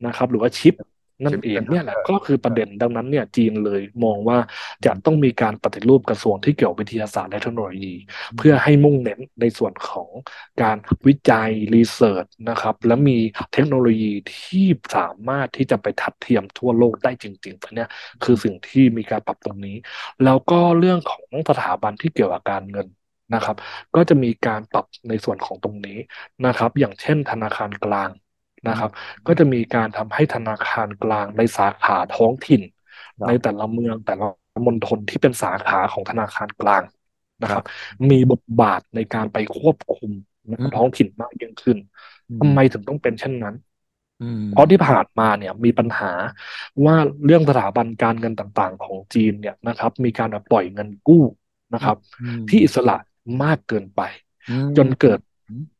[0.06, 0.76] นะครับ หรือว่าชิป
[1.24, 4.38] นั่นเองเนี่ยแหละก็คือประเด็นดังนั้นเนี่ยจีนเลยมองว่า
[4.86, 7.96] จะต้องมีการปฏิรูปกระทรวงที่เกี่ยววิทยาศาสตร์และเทคโนโลยี
[8.38, 10.10] เพื่อให้มุ่งเน้นในส่วนของ
[10.62, 13.18] การวิจัยรีเสิร์ชนะครับ และมี
[13.54, 17.90] เทคโนโลยีที่สามารถที่จะไปทัดเทียมทั่วโลกได้จริงๆเนี่ย
[18.24, 19.78] คือสิ่งที่มีการปรับตรงนี้
[20.24, 22.88] แล้วก็เรื่องของสถาบันที่เกี่ยวกับการเงิน
[23.36, 23.56] นะครับ
[23.96, 25.98] ก็จะมีการปรับในส่วนของตรงนี้
[26.46, 28.10] นะครับ อย่างเช่น ธนาคารกลาง
[28.66, 28.90] นะครับ
[29.28, 32.62] ก็จะมีการทำให้ธนาคารกลางในสาขาท้องถิ่น
[33.28, 34.26] ในแต่ละเมืองแต่ละ
[34.66, 36.84] มณฑลที่เป็นสาขาของธนาคารกลาง
[37.42, 37.64] นะครับ
[38.10, 40.12] มีบทบาทในการไปควบคุม
[40.76, 41.78] ท้องถิ่นมากยิ่งขึ้น
[42.40, 43.56] ทำไมถึงต้องเป็นเช่นนั้น
[44.50, 46.12] เพราะที่ผ่านมาเนี่ยมีปัญหา
[46.86, 46.96] ว่า
[47.26, 51.24] เรื่องสถาบันการเงินต่างๆ ของจีนเนี่ยนะครับ มีการปล่อยเงินกู้
[51.74, 51.98] นะครับ
[52.50, 52.98] ที่อิสระ
[53.44, 54.02] มากเกินไป
[54.78, 55.20] จนเกิด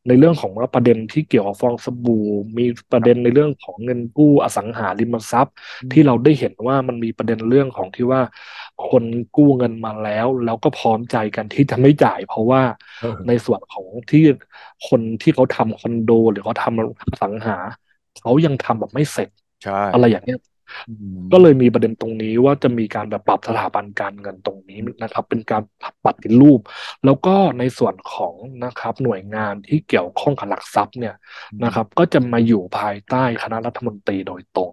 [0.08, 2.24] ในเรื่องของประเด็นที่เกี่ยวกับฟองสบู่
[2.58, 5.54] มีประเด็นในเรื่องของเงินกู้อสังหาริมทรัพย์
[5.92, 8.22] ที่เราได้เห็นว่ามันมีประเด็นเรื่องของที่ว่า
[8.88, 9.04] คน
[9.36, 12.62] กู้เงินมาแล้ว แล้วก็พร้อมใจกันที่จะไม่จ่าย เพราะว่า
[13.26, 14.24] ในส่วนของที่
[14.88, 17.56] คนที่เขาทำคอนโด หรือเขาทำอสังหา
[18.20, 19.28] เขายังทำแบบไม่เสร็จ
[19.92, 20.38] อะไรอย่างเงี้ย
[21.32, 25.62] ก็เลยมีประเด็นตรงนี้ว่าจะมีการแบบปรับสถาบันการเงินตรงนี้นะครับ เป็นการ
[26.04, 26.60] ปฏิรูป
[27.04, 28.34] แล้วก็ในส่วนของ
[28.64, 31.14] นะครับหน่วยงานที่เกี่ยวข้องกับหลักทรัพย์เนี่ย
[31.64, 34.72] นะครับ ก็จะมาอยู่ภายใต้คณะรัฐมนตรีโดยตรง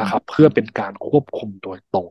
[0.00, 2.06] นะครับ เพื่อเป็นการควบคุมโดยตรง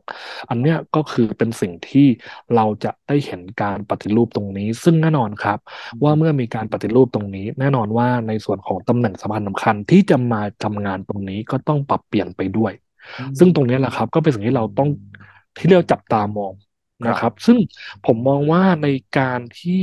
[0.50, 2.06] อันเนี้ยก็คือเป็นสิ่งที่
[2.54, 5.58] เราจะได้เห็นการปฏิรูปตรงนี้ ซึ่งแน่นอนครับ
[6.02, 12.72] ว่าเมื่อมีการปฏิรูปตรงนี้ แน่นอนว่าในส่วนของตำแหน่งสำคัญสำคัญที่จะมาทำงานตรงนี้ก็ต้องปรับเปลี่ยนไปด้วย
[13.38, 14.88] ซึ่งตรงนี้แหละครับ ก็เป็นสิ่งที่เราต้อง
[15.56, 16.54] ที่เรียกจับตามอง
[17.08, 17.58] นะครับ ซึ่ง
[18.06, 19.82] ผมมองว่าในการที่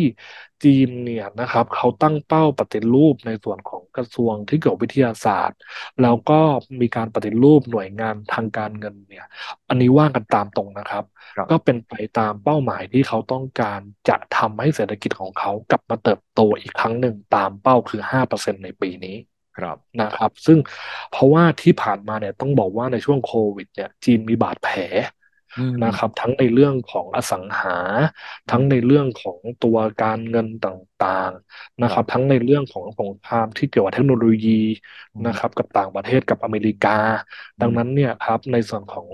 [0.63, 5.59] จีนเนี่ยนะครับ เขาตั้งเป้าปฏิรูปในส่วนของกระทรวงที่เกี่ยวกับวิทยาศาสตร์
[6.01, 6.39] แล้วก็
[6.81, 9.25] มีการปฏิรูปหน่วยงานทางการเงินเนี่ย
[9.69, 11.03] อันนี้ว่างกันตามตรงนะครับ
[11.49, 19.15] ก็เป็นไปตามเป้าหมายที่เขาต้องการจะทำให้เศรษฐกิจของเขากลับมาเติบโตอีกครั้งหนึ่งตามเป้าคือห้าเปอร์เซ็นในปีนี้
[19.55, 20.59] ครับนะครับ ซึ่ง
[21.09, 24.77] เพราะว่าที่ผ่านมาเนี่ยต้องบอกว่าในช่วงโควิด เนี่ย จีนมีบาดแผล
[25.83, 27.77] นะครับ ทั้งในเรื่องของอสังหา
[28.51, 34.61] ทั้งในเรื่องของตัวการเงินต่างๆนะครับ ทั้งในเรื่องของสงครามที่เกี่ยวกับเทคโนโลยี
[35.27, 36.97] นะครับ กับต่างประเทศกับอเมริกา
[37.61, 39.07] ดังนั้นเนี่ยครับในส่วนของ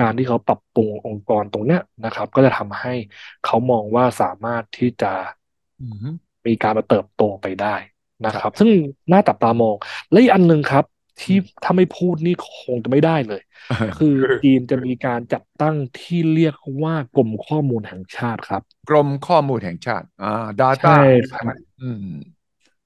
[0.00, 2.94] การที่เขาปรับปรุงองค์กรตรงเนี้ยนะครับ ก็จะทำให้
[3.44, 5.12] เขามองว่าสามารถที่จะ
[6.46, 7.74] มีการมาเติบโตไปได้
[8.26, 8.70] นะครับ ซึ่ง
[9.12, 9.76] น่าจับตามอง
[10.10, 10.84] และอีกอันหนึ่งครับ
[11.20, 13.42] ที่ถ้าไม่พูดนี่คงจะไม่ได้เลย
[13.98, 21.56] คือจีนจะมีการจัดตั้งที่เรียกว่ากรมข้อมูลแห่งชาติครับ กรมข้อมูลแห่งชาติ อ่า data ใช่ครับ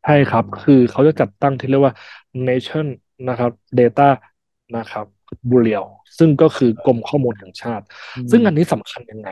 [0.04, 1.94] ใช่ครับ คือเขาจะจัดตั้งที่เรียกว่า
[2.48, 2.86] nation
[3.28, 4.08] นะครับ data
[4.76, 5.06] นะครับ
[5.50, 5.84] บุเรียว
[6.18, 7.84] ซึ่งก็คือกรมข้อมูลแห่งชาติ
[8.30, 9.28] ซึ่งอันนี้สำคัญยังไง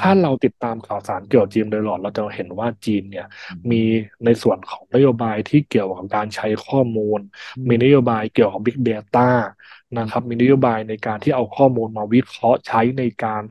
[0.00, 3.26] ถ้าเราติดตามข่าวสารเกี่ยวกับจีนโดยหลอด เราจะเห็นว่าจีนเนี่ย
[3.70, 3.82] มี
[4.24, 7.20] ในส่วนของนโยบายที่เกี่ยวกับการใช้ข้อมูล
[7.68, 9.28] มีนโยบายเกี่ยวกับ Big Data
[9.98, 13.42] นะครับ มีนโยบายในการที่เอาข้อมูลมาวิเคราะห์ใช้ในการ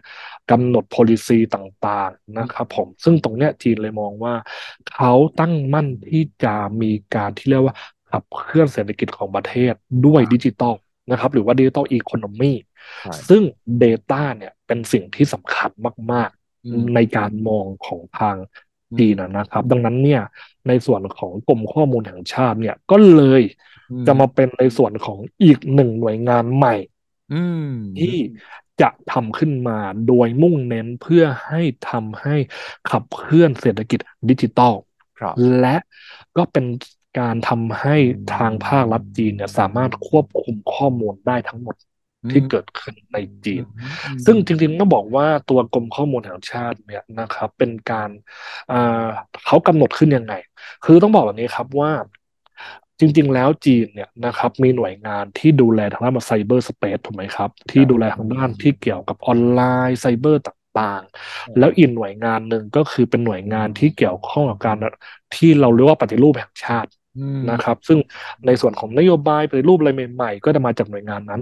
[0.52, 4.34] กำหนด policy ต่างๆนะครับผมซึ่งตรงเนี้ยจีนเลยมองว่า
[4.96, 7.76] เขาตั้งมั่นที่จะมีการที่เรียกว่า
[8.10, 9.74] ขับเคลื่อนเศรษฐกิจของประเทศ
[10.06, 10.74] ด้วยดิจิตอล
[11.12, 12.52] นะครับหรือว่า digital economy
[13.30, 13.42] ซึ่ง
[13.84, 15.72] Data เนี่ยเป็นสิ่งที่สำคัญ
[16.12, 16.30] มาก
[16.62, 18.36] ๆ ในการมองของทาง
[19.00, 20.22] จีนนะครับ ดังนั้นเนี่ย
[20.68, 23.42] ในส่วนของกรมข้อมูลแห่งชาติเนี่ยก็เลย
[24.08, 26.76] จะมาเป็นในส่วนของอีกหนึ่งหน่วยงานใหม่
[28.00, 28.18] ที่
[28.82, 32.36] จะทำขึ้นมาโดยมุ่งเน้นเพื่อให้ทำให้
[32.90, 34.00] ขับเคลื่อนเศรษฐกิจ
[34.30, 34.74] ดิจิตอล
[35.60, 35.76] และ
[36.38, 36.66] ก็เป็น
[37.20, 37.96] การทำให้
[38.36, 41.76] ทางภาครัฐจีนเนี่ยสามารถควบคุมข้อมูลได้ทั้งหมด
[42.30, 43.64] ที่เกิดขึ้นในจีน
[44.26, 48.10] ซึ่งจริงๆต้องบอกว่าตัวกรมข้อมูลแห่งชาติเนี่ยนะครับ เป็นการ
[49.46, 50.34] เขากำหนดขึ้นยังไง
[50.84, 51.92] คือต้องบอกแบบนี้ครับว่า
[53.00, 64.78] จริง ๆ แล้วจีนเนี่ยนะครับมีหน่วยงานที่ดูแลทางด้านไซเบอร์สเปซถูกไหมครับ ที่ดูแลทางด้านที่เกี่ยวกับออนไลน์ไซเบอร์ต่างๆ แล้วอีกหน่วยงานหนึ่งก็คือเป็นหน่วยงานที่เกี่ยวข้องกับการ
[65.34, 66.99] ที่เราเรียกว่าปฏิรูปแห่งชาติอืม
[67.52, 68.00] นะครับ ซึ่ง
[68.46, 71.42] ในส่วนของนโยบายปฏิรูปอะไรใหม่ๆ ก็จะมาจากหน่วยงานนั้น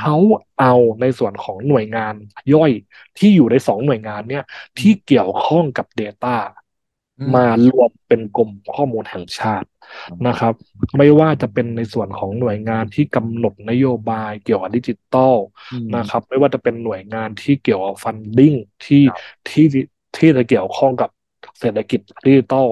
[0.00, 0.16] เขา
[0.60, 2.14] เอาในส่วนของหน่วยงาน
[2.54, 2.70] ย่อย
[3.18, 4.44] ที่อยู่ในสองหน่วยงานเนี่ย
[4.78, 6.36] ที่เกี่ยวข้องกับ Data
[7.20, 9.68] อืมมารวมเป็นกรมข้อมูลแห่งชาติ
[10.26, 10.54] นะครับ
[10.98, 15.34] ไม่ว่าจะเป็นในส่วนของหน่วยงานที่กำหนดนโยบายเกี่ยวกับดิจิตอล
[15.72, 19.18] อืมนะครับ ไม่ว่าจะเป็นหน่วยงานที่เกี่ยวกับ fundingที่ครับ
[19.50, 19.64] ที่
[20.16, 21.10] ที่จะเกี่ยวข้องกับ
[21.60, 22.66] เศรษฐกิจดิจิตอล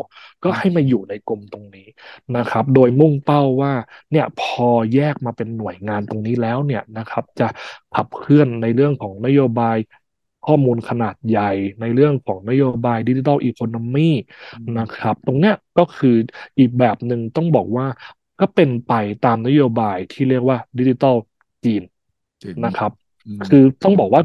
[0.44, 1.88] ก็ให้มาอยู่ในกรมตรงนี้
[2.36, 3.72] นะครับ โดยมุ่งเป้าว่า
[4.12, 7.48] เนี่ยพอแยกมาเป็นหน่วยงานตรงนี้แล้วเนี่ยนะครับ จะ
[7.94, 9.76] ขับเคลื่อนในเรื่องของนโยบาย
[10.46, 14.10] ข้อมูลขนาดใหญ่ในเรื่องของนโยบายดิจิทัลอีโคโนมี
[14.78, 16.16] นะครับ ตรงเนี้ยก็คือ
[16.58, 17.86] อีกแบบหนึ่งต้องบอกว่า
[18.40, 18.92] ก็เป็นไป
[19.24, 21.16] ตามนโยบายที่เรียกว่าดิจิ t a ล
[21.64, 21.82] จีน
[22.42, 22.92] จริงนะครับ
[23.38, 24.22] มคือต้องบอกว่า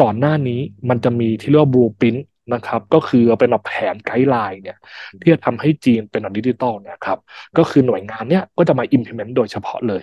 [0.00, 2.16] ก่อนหน้านี้มันจะมีที่เรียกว่าบลูพิ n น
[2.52, 4.78] นะครับ ก็คือเป็นแบบแผน guideline เนี่ย
[5.20, 7.18] ที่จะทำให้จีนเป็นแบบดิจิตอลเนี่ยครับ
[7.58, 10.02] ก็คือหน่วยงานเนี้ยก็จะมา implement โดยเฉพาะเลย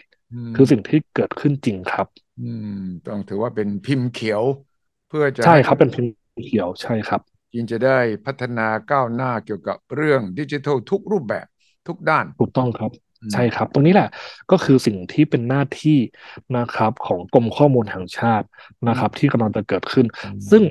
[0.51, 2.07] มคือสิ่งที่เกิดขึ้นจริงครับ
[2.41, 4.43] อืม ต้องถือว่าเป็นพิมพ์เขียว
[5.09, 6.11] เพื่อจะใช่ให้ครับเป็นพิมพ์
[6.45, 7.21] เขียวใช่ครับ
[7.51, 11.47] จีนจะได้พัฒนาก้าวหน้าเกี่ยวกับเรื่องดิจิทัลทุกรูปแบบ
[11.87, 14.09] ทุกด้าน ถูกต้องครับอืมใช่ครับ ตรงนี้แหละ
[14.51, 15.99] ก็คือสิ่งที่เป็นหน้าที่
[16.57, 18.47] นะครับของกรมข้อมูลแห่งชาติ
[18.87, 20.05] นะครับ ที่กำลังจะเกิดขึ้น
[20.49, 20.63] ซึ่ง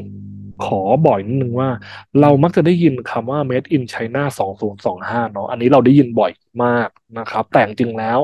[0.64, 1.70] ขอบ่อยนิดนึงว่า
[2.20, 6.32] เรามักจะได้ยินคำว่า made in China 2025 เนาะอันนี้เราได้ยินบ่อย
[6.64, 8.18] มากนะครับ แต่จริงๆแล้ว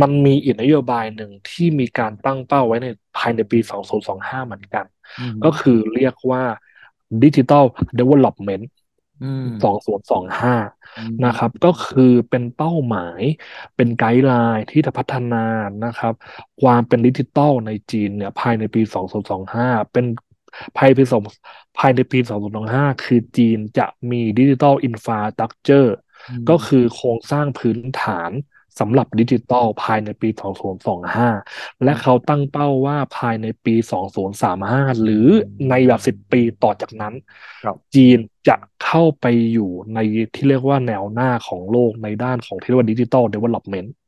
[0.00, 4.84] มันมีอีกนโยบายหนึ่งที่มีการตั้งเป้าไว้ในภายในปี 2025 เหมือนกัน
[5.20, 6.42] อืมก็คือเรียกว่า
[7.22, 7.64] Digital
[8.00, 8.64] Development
[9.22, 10.56] อืม2025
[11.24, 13.20] นะครับ ก็คือเป็นเป้าหมาย
[13.76, 15.44] เป็น guideline ที่จะพัฒนา
[15.84, 16.14] นะครับ
[16.62, 18.82] ความเป็นดิจิตอลในจีนเนี่ยภายในปี
[19.34, 20.06] 2025เป็น
[20.76, 21.22] ภายในปีสอง
[21.78, 22.18] ภายในปี
[22.60, 25.94] 2025คือจีนจะมี digital infrastructure
[26.30, 28.30] มก็คือโครงสร้างพื้นฐาน
[28.78, 30.28] สำหรับดิจิตอลภายในปี
[31.06, 33.74] 2025 และเขาตั้งเป้าว่าภายในปี
[34.38, 35.26] 2035 หรือ
[35.70, 37.14] ในแบบ 10 ปีต่อจากนั้น
[37.64, 38.18] ครับจีน
[38.48, 39.98] จะเข้าไปอยู่ใน
[40.34, 44.07] ที่เรียกว่าแนวหน้าของโลกในด้านของที่เรียกว่าดิจิตอลเดเวล็อปเมนต์อ่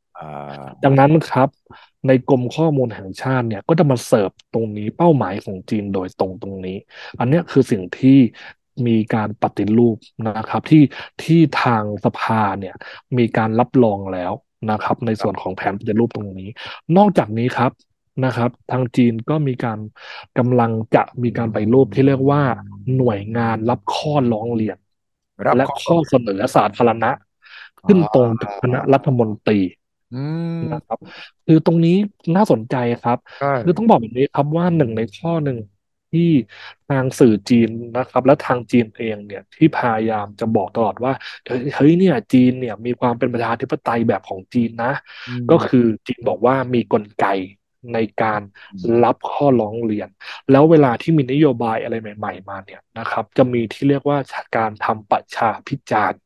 [0.83, 1.49] ดังนั้นครับ
[2.07, 6.77] ในกรมข้อมูลแห่งชาติเนี่ยก็จะมาเสิร์ฟตรงนี้เป้าหมายของจีนโดยตรงตรงนี้
[7.19, 8.17] อันเนี้ยคือสิ่งที่
[8.87, 10.83] มีการปฏิรูปนะครับที่
[11.23, 12.75] ที่ทางสภาเนี่ย
[13.17, 14.31] มีการรับรองแล้ว
[14.71, 16.49] นะครับ ในส่วนของแผนปฏิรูปตรงนี้
[16.97, 17.71] นอกจากนี้ครับ
[18.25, 19.79] นะครับ ทางจีนก็มีการ
[20.37, 22.41] กำลังจะมีการปฏิรูปที่เรียกว่า
[22.97, 24.77] หน่วยงานรับข้อร้องเรียน
[25.45, 27.11] รับและข้อข้อเสนอสาธารณะ
[27.85, 29.59] ขึ้นตรงกับคณะรัฐมนตรี
[30.11, 30.99] อืมนะครับ
[31.45, 31.95] คือตรงนี้
[32.35, 35.57] น่าสนใจครับ ใช่คือต้องบอกแบบนี้ครับว่าหนึ่งในข้อหนึ่ง
[36.11, 36.21] ที่
[36.87, 41.13] ทางสื่อจีนนะครับ และทางจีนเองเนี่ยที่พยายามจะบอกตลอดว่า
[41.45, 44.93] เฮ้ยเฮ้ยเนี่ยจีนเนี่ยมีความเป็นประชาธิปไตยแบบของจีนนะ
[45.27, 47.25] มก็คือจีนบอกว่ามีกลไก
[47.93, 48.41] ในการ
[49.03, 50.09] รับข้อร้องเรียน
[50.51, 54.17] แล้วเวลาที่มีนโยบายอะไรใหม่ ๆ มาเนี่ยนะครับ จะมีที่เรียกว่า
[54.57, 56.19] การทำประชาพิจารณ์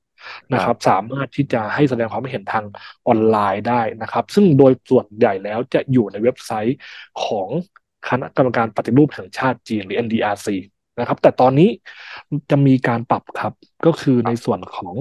[0.53, 2.65] นะครับ สามารถที่จะให้แสดงความเห็นทาง
[3.07, 6.77] ออนไลน์ได้นะครับ ซึ่งโดยส่วนใหญ่แล้วจะอยู่ในเว็บไซต์
[7.25, 7.49] ของ
[8.09, 10.47] คณะกรรมการปฏิรูปแห่งชาติจีนหรือ NDRC
[10.99, 11.69] นะครับ แต่ตอนนี้
[12.49, 13.53] จะมีการปรับครับ
[13.85, 14.95] ก็คือในส่วนของ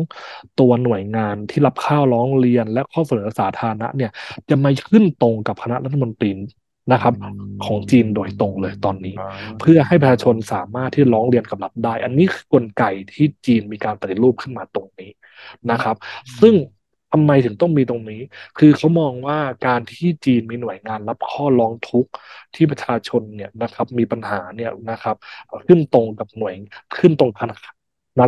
[0.61, 4.11] ตัวหน่วยงานที่รับข้าวร้องเรียนและข้อเสนอสาธารณะเนี่ย
[4.49, 6.31] จะมาขึ้นตรงกับคณะรัฐมนตรี
[6.93, 7.15] นะครับ
[7.65, 9.29] ของจีนโดยตรงเลยตอนนี้อ่า
[9.61, 15.11] เพื่อให้ประชาชนสามารถที่ร้องเรียนกับรัฐได้ อันนี้คือกลไกที่จีนมีการปฏิรูปขึ้นมาตรงนี้
[15.71, 15.97] นะครับ
[16.41, 16.55] ซึ่ง
[17.13, 18.21] ทำไมถึงต้องมีตรงนี้
[18.59, 22.11] คือเขามองว่าการที่จีนมีหน่วยงานรับข้อร้องทุกข์
[22.55, 25.17] ที่ประชาชนเนี่ยนะครับ มีปัญหาเนี่ยนะครับ
[25.67, 26.55] ขึ้นตรงกับหน่วย
[26.97, 27.55] ขึ้นตรงคณะ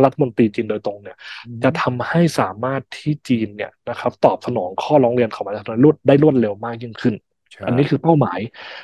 [0.05, 1.17] รัฐมนตรีจีนโดยตรงเนี่ย
[1.63, 7.26] จะทำให้สามารถที่จีนเนี่ยนะครับ ตอบสนองข้อร้องเรียนของประชาชนรวดได้รวดเร็วมากยิ่งขึ้นใช่
[7.65, 8.39] อันนี้คือเป้าหมาย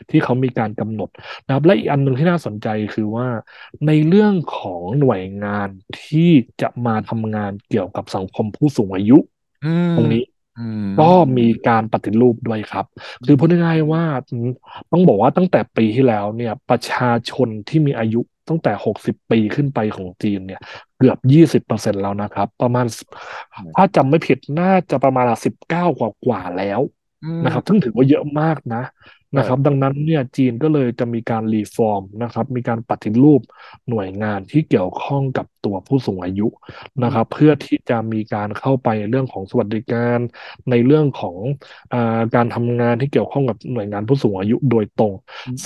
[0.10, 1.10] ที่เขามีการกำหนด
[1.46, 3.28] นะครับและอีกอันหนึ่งที่น่าสนใจคือว่า
[3.88, 5.70] ในเรื่องของหน่วยงาน
[6.04, 6.30] ที่
[6.62, 9.18] จะมาทำงานเกี่ยวกับสังคมผู้สูงอายุ
[9.66, 10.24] อืมตรงนี้
[10.60, 12.86] อืมก็มีการปฏิรูปด้วยครับ
[13.26, 14.04] คือพูดง่ายๆว่า
[14.92, 20.62] ต้องบอกว่าตั้งแต่ปีที่แล้วเนี่ย ประชาชนที่มีอายุตั้งแต่ 60 ปีขึ้นไปของจีนเนี่ย
[20.98, 22.86] เกือบ 20%แล้วนะครับ ประมาณ
[23.76, 25.26] ถ้าจำไม่ผิดน่าจะประมาณ
[25.62, 27.03] 19 กว่ากว่าๆแล้วอืม
[27.44, 28.84] นะครับซึ่งถือว่าเยอะมากนะ
[29.38, 33.42] นะครับ ดังนั้นเนี่ยจีนก็เลยจะมีการรีฟอร์มนะครับ มีการปฏิรูป
[33.90, 36.48] หน่วยงานที่เกี่ยวข้องกับตัวผู้สูงอายุ
[37.04, 40.20] นะครับ เพื่อที่จะมีการเข้าไปในเรื่องของสวัสดิการ
[40.70, 41.38] ในเรื่องของ
[41.94, 45.14] อาการทำงานที่เกี่ยวข้องกับหน่วยงานผู้สูงอายุโดยตรง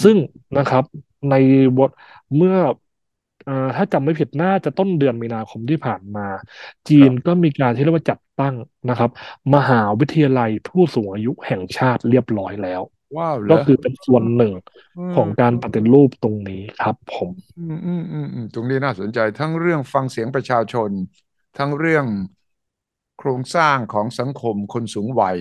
[0.03, 0.17] ซึ่ง
[0.57, 0.83] นะครับ
[1.29, 1.35] ใน
[1.77, 1.89] วด
[2.35, 2.57] เมื่อ
[3.47, 6.27] อ่าถ้าจำไม่ผิดน่าจะต้นเดือนมีนาคมที่ผ่านมา
[6.89, 8.55] จีนก็มีการที่เรียกว่าจัด ตั้ง
[8.89, 9.11] นะครับ
[9.55, 12.81] มหาวิทยาลัยผู้สูงอายุแห่งชาติเรียบร้อยแล้ว
[13.17, 14.53] ว้าวเหรอก็คือเป็นส่วนหนึ่ง
[14.97, 20.89] อืของการปมฏิรูปตรงนี้ครับผมอืมอืมอืมอืมตรงนี้น่าสนใจ ทั้งเรื่องฟังเสียงประชาชน
[21.57, 22.05] ทั้งเรื่อง
[23.19, 25.37] โครงสร้างของสังคมคนสูงวัย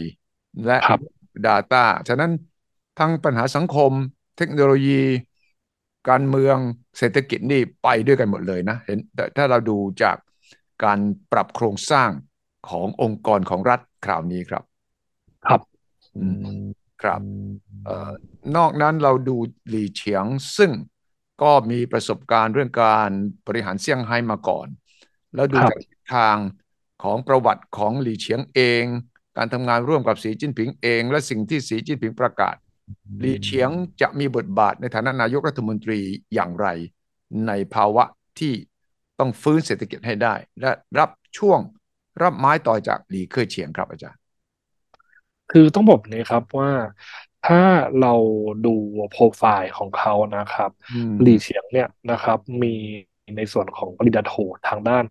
[0.66, 1.00] และครับ
[1.46, 2.32] Data ฉะนั้น
[2.98, 3.92] ทั้งปัญหาสังคม
[4.36, 5.02] เทคโนโลยี
[6.08, 6.56] การเมือง
[6.98, 10.16] เศรษฐกิจนี่ไปด้วยกันหมดเลยนะ เห็นแต่ถ้าเราดูจาก
[10.84, 10.98] การ
[11.32, 12.10] ปรับโครงสร้าง
[12.70, 14.64] ขององค์กรของรัฐคราวนี้ครับ
[15.44, 15.60] ครับ
[16.16, 16.26] อื
[16.56, 16.62] ม
[17.02, 17.20] ครับ
[17.84, 18.12] เอ่อ
[18.56, 19.36] นอกนั้นเราดู
[19.68, 20.24] หลี่เฉียง
[20.56, 20.70] ซึ่ง
[21.42, 23.10] ก็มีประสบการณ์เรื่องการ
[23.46, 24.68] บริหารเซี่ยงไฮ้มาก่อน
[25.34, 26.36] แล้วดูครับจากทิศทาง
[27.02, 28.84] ของประวัติของหลี่เฉียงเอง
[29.36, 32.56] การทำงานร่วมกับสีจิ้นผิงเอง และสิ่งที่สีจิ้นผิงประกาศ
[33.20, 36.00] หลี่เฉียงจะมีบทบาทในฐานะนายกรัฐมนตรี
[36.34, 36.66] อย่างไร
[37.46, 38.04] ในภาวะ
[38.38, 38.54] ที่
[39.18, 41.60] ต้องฟื้นเศรษฐกิจให้ได้ และรับช่วง
[42.22, 44.20] รับไม้ต่อจากหลี่เค่อเฉียงครับอาจารย์
[45.50, 46.70] คือต้องบอกแบบนี้ครับว่า
[47.46, 47.60] ถ้า
[48.00, 48.14] เรา
[48.66, 48.74] ดู
[49.10, 52.74] โปรไฟล์ของเขานะครับอืมหลี่เฉียงเนี่ยนะครับ มี
[53.36, 54.32] ในส่วนของปริญญาโท
[54.68, 55.04] ทางด้าน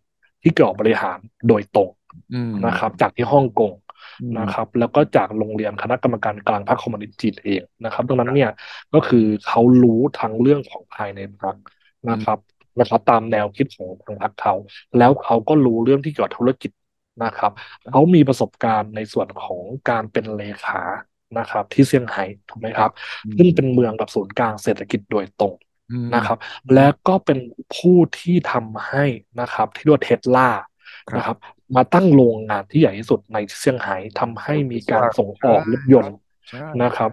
[0.43, 1.89] ที่เกี่ยวกับบริหารโดยตรง
[2.33, 3.73] อืมนะครับ จากที่ฮ่องกง
[4.21, 8.51] อืมนะครับ แล้วก็จากโรงเรียนคณะกรรมการกลางพรรคคอมมิวนิสต์จีนเองนะครับดังนั้นเนี่ย
[8.93, 11.55] ก็คือเขารู้ทั้งเรื่องของภายในพรรค
[12.03, 12.37] อืมนะครับ
[12.79, 14.53] นะครับตามแนวคิดของทางพรรคเขา
[14.97, 16.71] แล้วเขาก็รู้เรื่องที่เกี่ยวกับธุรกิจ
[17.23, 17.51] นะครับ
[17.89, 20.81] เขามีประสบการณ์ในส่วนของการเป็นเลขา
[21.37, 25.53] นะครับ ที่เซี่ยงไฮ้ถูกไหมครับครับซึ่งเป็นเมืองกับศูนย์กลางเศรษฐกิจโดยตรง
[25.91, 26.37] อืมนะครับ
[26.73, 27.39] และก็เป็น
[27.75, 29.05] ผู้ที่ทำให้
[29.41, 30.49] นะครับที่เรียกว่าเทสลา
[31.09, 31.37] ครับนะครับ
[31.75, 36.15] มาตั้งโรงงานที่ใหญ่ที่สุดในเซี่ยงไฮ้ทำให้มีการส่งออกรถยนต์
[36.49, 37.11] ใช่นะครับ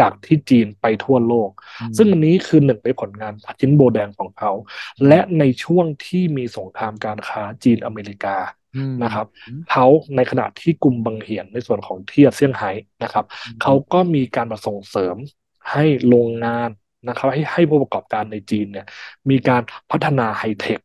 [0.00, 4.52] จากที่จีนไปทั่วโลกอืมซึ่งอันนี้คือหนึ่งในผลงานชิ้นโบแดงของเขา
[5.06, 8.61] และในช่วงที่มีสงครามการค้าจีนอเมริกาอืม
[9.02, 12.70] นะครับอืมเขาในขณะที่กรุงบังเหียนในส่วนของเที่เซี่ยงไฮ้
[13.02, 13.24] นะครับ
[13.62, 15.16] เขาก็มีการมาส่งเสริม
[15.72, 16.70] ให้โรงงาน
[17.08, 18.86] นะครับ ให้ให้ผู้ประกอบการในจีนเนี่ย
[19.30, 20.80] มีการพัฒนาไฮเทค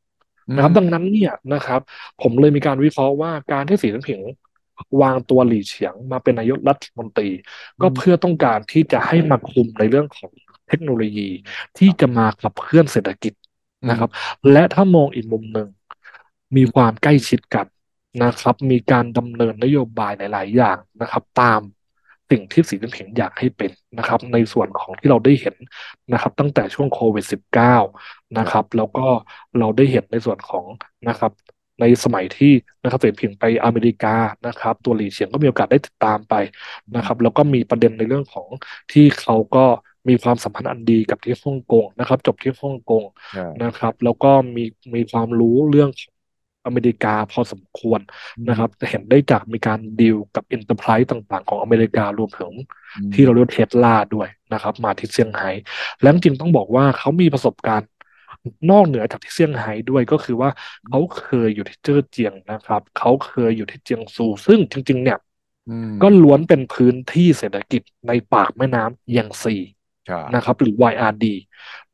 [0.55, 1.81] นะครับ ดังนั้นเนี่ยนะครับ
[2.21, 4.21] ผมเลยมีการวิเคราะห์ว่าการที่สีจิ้นผิง
[5.01, 7.29] วางตัวหลี่เฉียงมาเป็นนายกรัฐมนตรี
[7.81, 10.31] ก็เพื่อต้องการที่จะให้มาคุมในเรื่องของ
[10.67, 11.29] เทคโนโลยี
[11.77, 13.33] ที่จะมาขับเคลื่อนเศรษฐกิจ
[13.89, 14.09] นะครับ
[14.51, 15.67] และถ้ามองอีกมุมหนึ่ง
[16.55, 17.65] มีความใกล้ชิดกัน
[18.23, 21.61] นะครับ มีการดำเนินนโยบายหลาย ๆ อย่างนะครับ ตาม
[22.31, 25.55] สิ่งที่สีจิ้นผิงอยากให้เป็นนะครับ ในส่วนของที่เราได้เห็น
[26.13, 29.07] นะครับ ตั้งแต่ช่วงโควิด -19 นะครับ แล้วก็
[29.59, 30.65] เราได้เห็นในส่วนของ
[31.07, 31.31] นะครับ
[31.81, 32.53] ในสมัยที่
[32.83, 34.15] นะครับเสียนผิงไปอเมริกา
[34.47, 36.33] นะครับ ตัวหลีเฉียงก็มีโอกาสได้ติดตามไป
[36.95, 38.47] นะครับ แล้วก็มีประเด็นในเรื่องของ
[38.91, 39.65] ที่เขาก็
[40.07, 43.03] มีความสัมพันธ์อันดีกับที่ฮ่องกงนะครับ จบที่ฮ่องกง
[43.63, 44.63] นะครับ แล้วก็มี
[44.95, 45.89] มีความรู้เรื่อง
[46.67, 47.99] องอเมริกาพอสมควร
[48.47, 52.53] นะครับจะเห็นได้จากมีการดีลกับ Enterprise ต่างๆ ของอเมริการวมถึง
[52.95, 55.49] อืมที่เราเรียกเทสลาด้วยนะครับ มาที่เซี่ยงไฮ้
[56.01, 57.87] และจริงๆต้องบอกว่าเขามีประสบการณ์
[58.69, 60.49] นอกเหนือจากที่เซี่ยงไฮ้ด้วยก็คือว่า
[60.87, 65.17] เขาเคยอยู่ที่เจ้อเจียงนะครับ เขาเคยอยู่ที่เจียงซู ซึ่งจริง ๆ เนี่ย
[65.67, 69.76] อืมก็ล้วนเป็นพื้นที่เศรษฐกิจในปากแม่น้ำยางซีใช่
[70.35, 71.25] นะครับ หรือ YRD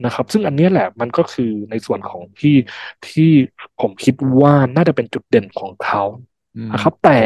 [0.06, 2.56] นะครับ ซึ่งอันเนี้ยแหละมันก็คือในส่วนของที่
[3.08, 3.32] ที่
[3.82, 6.04] ผมคิดว่าน่าจะเป็นจุดเด่นของเขา
[6.56, 7.20] อืมนะครับ แต่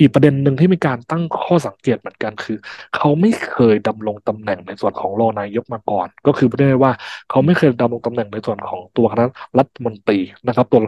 [0.00, 2.58] อีกประเด็นหนึ่งที่มีการตั้งข้อสังเกตเหมือนกันคือ
[2.96, 6.92] เขาไม่เคยดำรงตำแหน่งในส่วนของรองนายกมาก่อน ก็คือไม่ได้ว่า
[7.30, 9.24] เขาไม่เคยดำรงตำแหน่งในส่วนของตัวคณะ
[9.58, 10.80] รัฐมนตรีนะครับ ตัว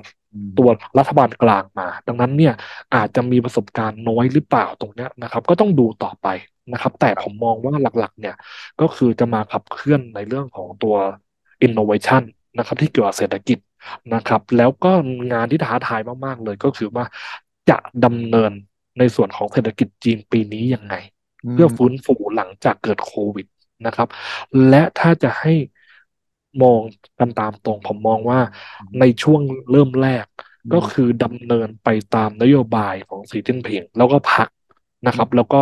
[0.59, 2.55] ตัวรัฐบาลกลางมา ดังนั้นเนี่ย
[2.95, 6.29] อาจจะมีประสบการณ์น้อยหรือเปล่าตรงนี้นะครับ ก็ต้องดูต่อไป
[6.73, 8.35] นะครับ แต่ผมมองว่าหลักๆ เนี่ย
[8.81, 10.95] ก็คือจะมาขับเคลื่อนในเรื่องของตัว
[11.67, 12.23] innovation
[12.59, 13.59] นะครับ ที่เกี่ยวกับเศรษฐกิจ
[14.15, 14.93] นะครับ แล้วก็
[15.33, 17.05] งานที่ท้าทายมาก ๆ เลยก็คือว่า
[17.71, 18.53] จะดำเนิน
[18.99, 20.95] ในส่วนของเศรษฐกิจจีนปีนี้ยังไง
[21.53, 23.47] เพื่อฟื้นฟูหลังจากเกิดโควิด
[23.87, 24.09] นะครับ
[24.69, 25.55] และถ้าจะให้
[26.63, 26.81] มอง
[27.19, 28.41] กันตามตรงผมมองว่า
[29.01, 30.27] ในช่วงเริ่มแรก
[30.75, 34.49] ก็คือดำเนินไปตามนโยบายของสีจิ้นผิงแล้วก็พรรค
[35.07, 35.61] นะครับ แล้วก็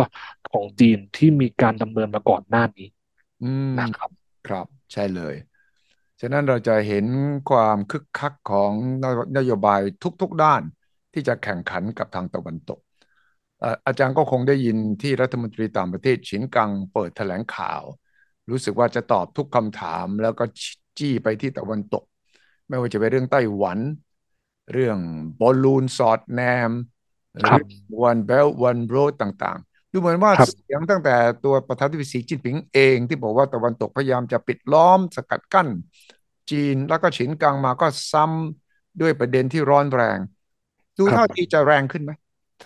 [0.51, 2.87] ของจีนที่มีการดำเนินมาก่อนหน้านี้
[3.43, 4.09] อืมนะครับ
[4.47, 5.35] ครับใช่เลย
[6.21, 7.05] ฉะนั้นเราจะเห็น
[7.49, 8.71] ความคึกคักของ
[9.03, 9.81] นโยนโยบาย
[10.21, 10.61] ทุกๆด้าน
[11.13, 17.83] ที่จะแข่งขันกับทางตะวันตกเอ่ออาจารย์ก็คงได้ยินที่รัฐมนตรีต่างประเทศฉินกังเปิดแถลงข่าว
[18.49, 20.43] รู้สึกว่าจะตอบทุกคำถามแล้วก็
[20.97, 22.03] จี้ไปที่ตะวันตก
[22.67, 23.79] ไม่ว่าจะเป็นเรื่องไต้หวัน
[24.73, 24.97] เรื่อง
[25.39, 26.71] บอลลูนสอดแนม
[27.47, 27.61] ครับ
[28.03, 35.67] วันเบลวันโรดต่างๆ ดูเหมือนว่าครับเสียงตั้งแต่ตัวประธานาธิบดีสีจิ้นผิงเองที่บอกว่าตะวันตกพยายามจะปิดล้อมสกัดกั้น
[36.51, 40.19] จีนแล้วก็ฉินกังมาก็ซ้ำด้วยประเด็นที่ร้อนแรง
[40.97, 42.11] ดูครับท่าทีจะแรงขึ้นไหม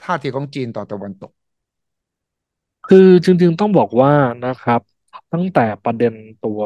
[0.04, 1.32] ท่าทีของจีนต่อตะวันตก
[2.86, 4.14] คือจริงๆต้องบอกว่า
[4.46, 4.82] นะครับ
[5.32, 6.62] ตั้งแต่ประเด็นตัว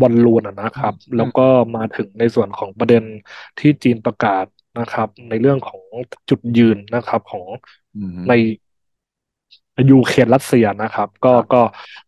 [0.00, 1.42] บอลลูนอะนะอืมครับอืมแล้วก็
[1.76, 3.02] มาถึงในส่วนของประเด็น
[3.58, 4.44] ที่จีนประกาศ
[4.78, 5.82] นะครับ ในเรื่องของ
[6.28, 7.46] จุดยืนนะครับของ
[7.94, 8.66] อืในม
[9.90, 11.62] ยูเครนรัสเซียนะครับ ก็ครับก็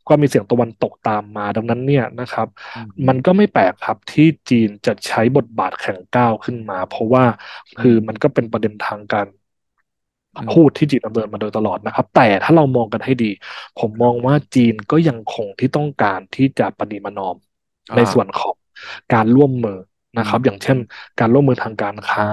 [0.08, 2.78] ก็มีเสียงตะวันตกตามมา ดังนั้นเนี่ยนะครับอื
[3.08, 7.24] มันมก็ไม่แปลกครับที่จีนจะใช้บทบาทแข็งก้าวขึ้นมา เพราะว่า
[7.80, 9.37] คืออืมมันก็เป็นประเด็นทางการอืม
[10.52, 13.30] พูดที่จีนดำเนินมาโดยตลอดนะครับ แต่ถ้าเรามองกันให้ดี
[13.76, 17.36] ผมมองว่าจีนก็ยังคงที่ต้องการที่จะประนีประนอม
[17.96, 18.56] ในส่วนอ่าของ
[19.12, 19.78] การร่วมมือ
[20.14, 20.88] อืนะครับ อย่างเช่นม
[21.18, 22.26] การร่วมมือทางการค้า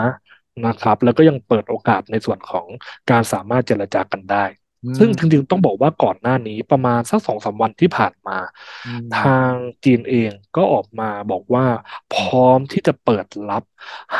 [0.65, 2.67] นะครับ แล้วก็ยังเปิดโอกาสในส่วนของ
[3.11, 4.45] การสามารถเจรจากันได้
[4.83, 8.37] อืซึ่งจริงมๆต้องบอกว่าก่อนหน้านี้ประมาณสักสองสามวันที่ผ่านมา
[8.85, 11.65] อืทางมจีนเองก็ออกมาบอกว่า
[12.09, 13.63] พอืมร้อมที่จะเปิดรับ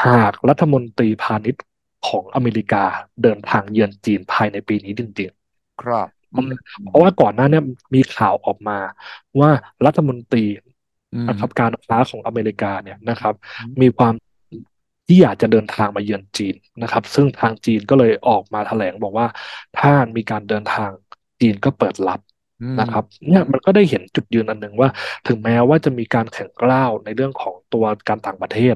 [0.04, 1.62] หากรัฐมนตรีพาณิชย์
[2.06, 2.84] ของอเมริกา
[3.24, 5.30] เดินทางเยือนจีนภายในปีนี้จริง
[5.82, 6.44] ครับๆเพอืราะ
[6.84, 7.60] เพราะมว่าก่อนหน้าเนี้
[7.96, 8.80] มีข่าวออกมา
[9.40, 9.50] ว่า
[9.86, 10.46] รัฐมนตรี
[11.14, 14.14] อืมนะครับการค้าของอเมริกาเนี่ยนะครับอืมมีความ
[15.08, 19.28] ที่อยากจะเดินทางมาเยือนจีนนะครับ ซึ่งทางจีนก็เลยออกมาแถลงบอกว่า
[19.76, 20.92] ถ้ามีการเดินทาง
[21.42, 22.35] จีนก็เปิดรับอืม
[22.80, 24.90] นะครับเนี่ยมันก็ได้เห็นจุดยืนอันหนึ่งว่า
[25.26, 28.76] ถึงแม้ว่าจะมีการแข่งกล้าวในเรื่องของตัวการต่างประเทศ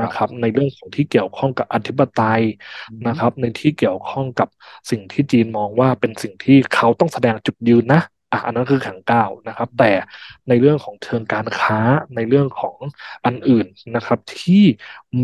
[0.00, 2.42] นะครับครับในเรื่องของที่เกี่ยวข้องกับอธิปไตย
[2.88, 4.48] อืมนะครับ ในที่เกี่ยวข้องกับ
[4.90, 8.00] สิ่งที่จีนมองว่าเป็นสิ่งที่เขาต้องแสดงจุดยืนนะ
[8.32, 9.90] อะอันนั้นคือแข็งก้าวนะครับ แต่
[10.48, 11.78] ในเรื่องของเชิงการค้า
[12.16, 12.76] ในเรื่องของ
[13.24, 13.66] อันอื่น
[13.96, 14.64] นะครับ ที่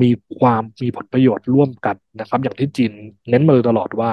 [0.03, 2.93] มีความมีผลประโยชน์ร่วมกันนะครับ อย่างที่จีน
[3.31, 4.11] เน้นมาตลอดว่า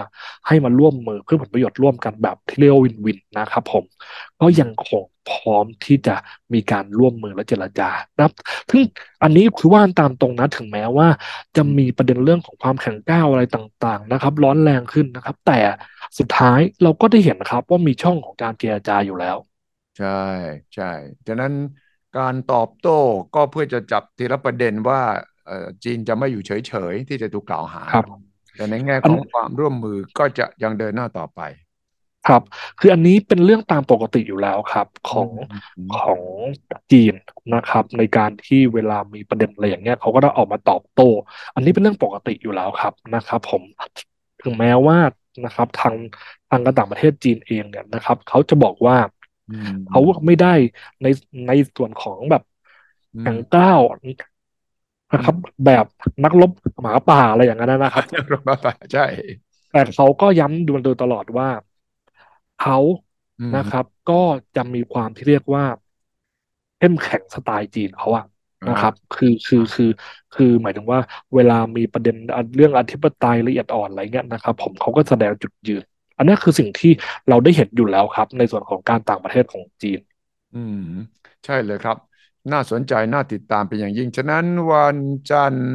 [0.47, 3.83] ให้มาร่วมมือเพื่อผลประโยชน์ร่วมกันแบบที่เรียกว่าวินวินนะครับผม
[4.41, 6.15] ก็ยังคงพร้อมที่จะ
[6.53, 8.33] มีการร่วมมือและเจรจานะครับ
[8.71, 8.83] ซึ่ง
[9.23, 11.07] อันนี้คือว่าตามตรงนะถึงแม้ว่า
[11.55, 15.59] จะมีประเด็นเรื่องของความแข็งก้าวอะไรต่างๆนะครับ ร้อนแรงขึ้นนะครับ แต่
[16.17, 19.37] สุดท้ายเราก็ได้เห็นนะครับว่ามีช่องของการเจรจาอยู่แล้ว
[19.97, 20.07] ใช่
[20.73, 20.83] ใช่
[21.27, 21.53] ฉะนั้น
[22.13, 22.89] การตอบโต้
[23.33, 24.99] ก็เพื่อจะจับทีละประเด็นว่า
[25.43, 26.51] เอ่อจีนจะไม่อยู่เฉ
[26.91, 28.05] ยๆ ที่จะถูกกล่าวหาครับ
[28.55, 31.39] แต่ในแง่อันของความร่วมมือก็จะยังเดินหน้าต่อไป
[32.27, 32.41] ครับ
[32.79, 36.23] คืออันนี้เป็นเรื่องตามปกติอยู่แล้วครับขอืองมของ
[36.91, 37.13] จีน
[37.53, 41.03] นะครับ ในการที่เวลามีประเด็นอะไรอย่างเงี้ยเขาก็จะออกมาตอบโต้
[41.55, 43.63] อันนี้เป็นเรื่องปกติอยู่แล้วครับนะครับ ผม
[44.41, 44.97] ถึงแม้ว่า
[45.43, 45.95] นะครับ ทาง
[46.49, 48.95] ทางการต่างประเทศจีนเองเนี่ยนะครับเขาจะบอกว่า
[49.47, 49.53] อื
[49.87, 50.47] เขามไม่ได้
[51.01, 51.05] ใน
[51.47, 52.41] ในส่วนของแบบ
[53.15, 53.81] อืมแข็งกร้าว
[55.11, 55.85] นะครับอืมแบบ
[56.23, 58.55] นักรบหมาป่าอะไรอย่างนั้นนะครับรถมา
[58.93, 59.01] ใช่
[59.71, 61.49] แต่เขาก็ย้ำดูโดยตลอดว่า
[62.57, 62.77] เขา
[63.39, 64.13] อืมนะครับ ก็
[64.55, 65.65] จะมีความที่เรียกว่า
[66.77, 68.32] เข้มแข็งสไตล์จีนเขาอะอ่
[68.69, 69.89] นะครับาคือคือคือ
[70.35, 70.99] คือหมายถึงว่า
[71.35, 72.15] เวลามีประเด็น
[72.55, 75.83] เรื่องอธิปไตยละเอียดอ่อนอะไรเงี้ยนะครับ ผมเขาก็แสดงจุดยืน
[76.17, 76.91] อันนี้คือสิ่งที่
[77.29, 79.99] เราได้เห็นอยู่แล้วครับ ในส่วนของการต่างประเทศของจีน
[80.55, 80.79] อืม
[81.45, 81.97] ใช่เลยครับ
[82.51, 84.97] น่าสนใจน่าติดตามเป็นอย่างยิ่ง ฉะนั้นวัน
[85.29, 85.69] จันทร์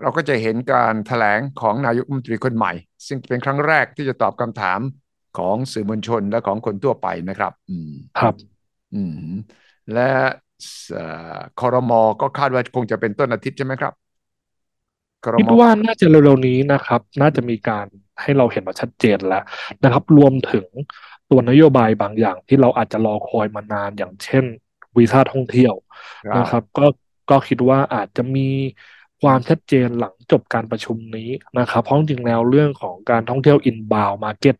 [0.00, 2.72] เราก็จะเห็นการแถลงของนายกรัฐมนตรีคนใหม่
[3.06, 4.80] ซึ่งเป็นครั้งแรกที่จะตอบคำถาม
[5.38, 8.34] ของสื่อมวลชนและของคนทั่วไปนะครับ อืมครับ
[8.94, 9.30] อืม
[9.92, 10.10] และ
[10.92, 11.04] เอ่
[11.36, 11.90] อครม
[12.20, 13.94] ก็คาดว่าคงจะเป็นต้นอาทิตย์ใช่ไหมครับ
[15.24, 17.86] ครมคิดว่าน่าจะเร็วๆนี้นะครับ น่าจะมีการ
[18.22, 19.42] ให้เราเห็นมาชัดเจนแล้ว
[19.82, 20.66] นะครับ รวมถึง
[21.30, 24.44] ตัวนโยบายบางอย่างที่เราอาจจะรอคอยมานานอย่างเช่น
[24.98, 25.74] วีซ่าท่องเที่ยว
[26.22, 26.86] ครับนะครับ ก็
[27.30, 28.48] ก็คิดว่าอาจจะมี
[29.22, 34.56] ความชัดเจนหลังจบการประชุมนี้นะครับ เพราะจริงๆแล้วเรื่องของการท่องเที่ยว inbound market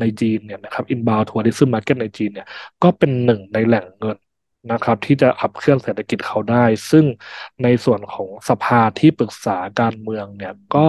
[0.00, 2.46] ในจีนเนี่ยนะครับ inbound tourism market ในจีนเนี่ย
[2.82, 4.16] ก็เป็นหนึ่งในแหล่งเงิน
[4.70, 7.06] นะครับ ที่จะขับเคลื่อนเศรษฐกิจเขาได้ ซึ่ง
[7.62, 10.86] ในส่วนของสภาที่ปรึกษาการเมืองเนี่ยก็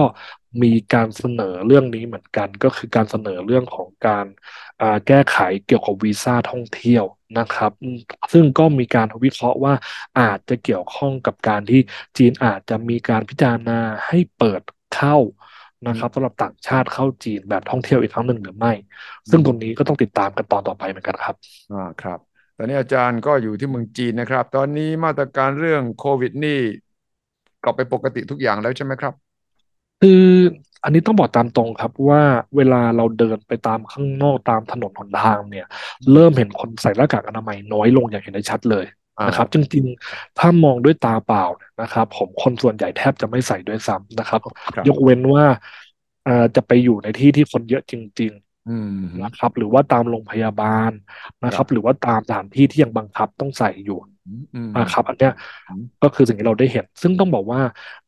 [0.62, 4.26] มีการเสนอเรื่องนี้เหมือนกัน ก็คือการเสนอเรื่องของการ
[5.06, 7.04] แก้ไขเกี่ยวกับวีซ่าท่องเที่ยว
[7.38, 7.72] นะครับ
[8.32, 9.74] ซึ่งก็มีการวิเคราะห์ว่า
[10.18, 11.80] อาจจะเกี่ยวข้องกับการที่
[12.18, 13.72] จีนอาจจะมีการพิจารณา
[14.06, 15.14] ให้เปิดเข้า
[15.86, 18.72] นะครับสำหรับต่างชาติเข้าจีนแบบท่องเที่ยวอีกครั้งหนึ่งหรือไม่
[19.30, 21.36] ซึ่งตรงนี้ก็ต้องติดตามกันตอนต่อไปเหมือนกันครับ
[21.70, 22.27] อ่าครับ
[22.58, 26.58] ตอนนี้อาจารย์ก็อยู่ที่เมืองจีนนะครับ ตอนนี้มาตรการเรื่องโควิดนี่
[27.62, 29.14] กลับไปปกติทุกอย่างแล้วใช่ไหมครับ
[30.00, 30.24] คือ
[30.84, 32.22] อันนี้ต้องบอกตามตรงครับว่า
[32.56, 35.66] เวลาเราเดินไปตามข้างนอกตามถนนหนทางเนี่ย
[36.12, 38.84] เริ่มเห็นคนใส่หน้ากากอนามัยน้อยลงอย่างเห็นได้ชัดเลย
[39.26, 44.40] นะครับจอ่าริงๆถ้ามองด้วยตาเปล่าเนี่ยนะครับ ผมคนส่วนใหญ่แทบจะไม่ใส่ด้วยซ้ำนะครับ
[44.74, 45.44] ครับยกเว้นว่า
[46.24, 48.47] เอ่อจะไปอยู่ในที่ที่คนเยอะจริงอืๆ
[49.22, 50.90] นะคมรับ หรือว่าตามโรงพยาบาล
[51.42, 53.98] คนะครับรับ หรือว่าตามสถานที่ที่ยังบังคับต้องใส่อยู่
[54.78, 55.32] นะครับ อันเนี้ย
[56.02, 57.60] ก็คือสิ่งที่เราได้เห็น ซึ่งต้องบอกว่า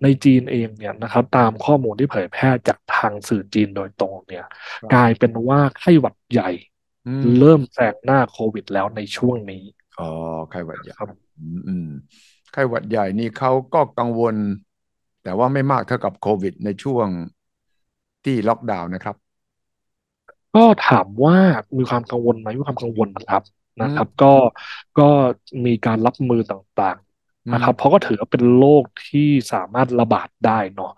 [0.03, 4.47] ในจีนเองเนี่ยนะครับ ตามข้อมูลที่เผยแพร่จากทางสื่อจีนโดยตรงเนี่ย
[4.95, 6.51] กลายเป็นว่าไข้หวัดใหญ่
[7.41, 9.65] เริ่มแซงหน้าโควิดแล้วในช่วงนี้
[10.01, 10.09] อ๋อ
[10.51, 11.09] ไข้หวัดใหญ่ครับ
[11.69, 11.89] อืม
[12.53, 14.35] ไข้หวัดใหญ่นี่เขาก็กังวล
[15.25, 17.07] แต่ว่าไม่มากเท่ากับโควิดในช่วง
[18.25, 19.17] ที่ล็อกดาวน์นะครับ
[20.55, 21.37] ก็ถามว่า
[21.79, 23.43] มีความกังวลไหมมีความกังวลนะครับ
[23.83, 24.27] นะครับ ก็
[24.99, 25.09] ก็
[25.67, 30.93] มีการรับมือต่างๆนะครับ เพราะก็ถือว่าเป็นโรคที่สามารถระบาดได้เนาะ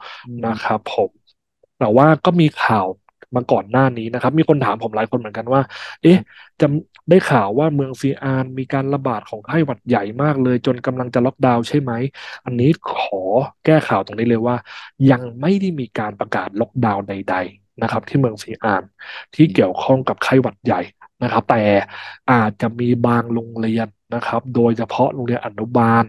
[0.46, 1.10] นะครับ ผม
[1.78, 2.86] แต่ว่าก็มีข่าว
[3.36, 5.62] มาก่อนหน้านี้นะครับ มีคนถามผมหลายคนเหมือนกันว่า
[6.02, 6.18] เอ๊ะ
[6.60, 6.66] จะ
[7.10, 11.92] ได้ข่าวว่าเมืองซีอานมีการระบาดของไข้หวัดใหญ่มากเลย จนกำลังจะล็อกดาวน์ใช่ไหม
[12.44, 13.22] อันนี้ขอ
[13.64, 14.56] แก้ข่าวตรงนี้เลยว่า
[15.10, 18.82] ยังไม่ได้มีการประกาศล็อกดาวน์ใด ๆ นะครับ ที่เมืองซีอาน
[19.34, 20.80] ที่เกี่ยวข้องกับไข้หวัดใหญ่
[21.22, 21.62] นะครับ แต่
[22.32, 26.04] อาจจะมีบางโรงเรียนนะครับ โดยเฉพาะโรงเรียนอนุบาล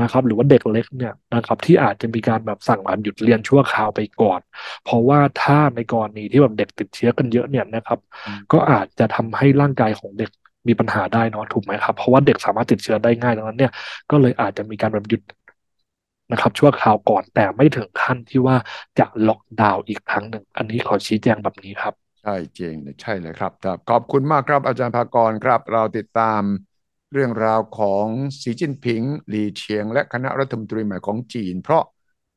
[0.00, 4.40] นะครับ หรือว่าเด็กเล็กเนี่ยนะครับ ที่อาจจะมีการแบบสั่งการหยุดเรียนชั่วคราวไปก่อน
[4.84, 7.98] เพราะว่าถ้าในกรณีที่แบบเด็กติดเชื้อกันเยอะเนี่ยนะครับ
[8.52, 10.30] ก็อาจจะทำให้ร่างกายของเด็ก
[10.68, 13.72] มีปัญหาได้นอะถูกไหมครับ เพราะว่าเด็กสามารถติดเชื้อได้ง่ายดังนั้นเนี่ย
[14.10, 15.20] ก็เลยอาจจะมีการแบบหยุด
[16.32, 18.56] นะครับ ชั่วคราวก่อนแต่ไม่ถึงขั้นที่ว่า
[18.98, 23.52] จะล็อกดาวน์อีกครั้งหนึ่ง อันนี้ขอชี้แจงแบบนี้ครับ ใช่จริงใช่เลยครับ
[23.90, 26.42] ขอบคุณมากครับอาจารย์ภากรครับ เราติดตาม
[27.12, 28.06] เรื่องราวของ
[28.40, 31.84] สีจิ้นผิง หลีเฉียง และคณะรัฐมนตรีใหม่ของจีน เพราะ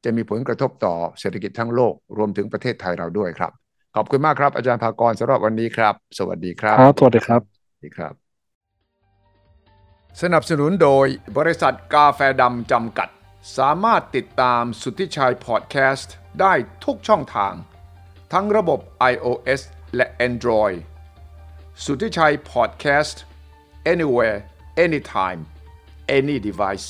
[0.03, 3.51] จะมีผลกระทบต่อเศรษฐกิจทั้งโลกรวมถึงประเทศไทยเราด้วยครับ
[3.95, 8.13] ขอบคุณมากครับอาจารย์ภากรสำหรับวันนี้ครับ สวัสดีครับครับสวัสดีครับสวัสดีครับ
[10.21, 11.07] สนับสนุนโดย
[11.37, 13.09] บริษัทกาแฟดำจำกัด
[13.55, 17.53] สามารถติดตามสุทธิชัยพอดแคสต์ได้ทุกช่องทาง
[18.33, 18.79] ทั้งระบบ
[19.13, 19.61] iOS
[19.95, 20.77] และ Android
[21.83, 23.21] สุทธิชัยพอดแคสต์
[23.93, 24.37] anywhere
[24.85, 25.41] anytime
[26.17, 26.89] any device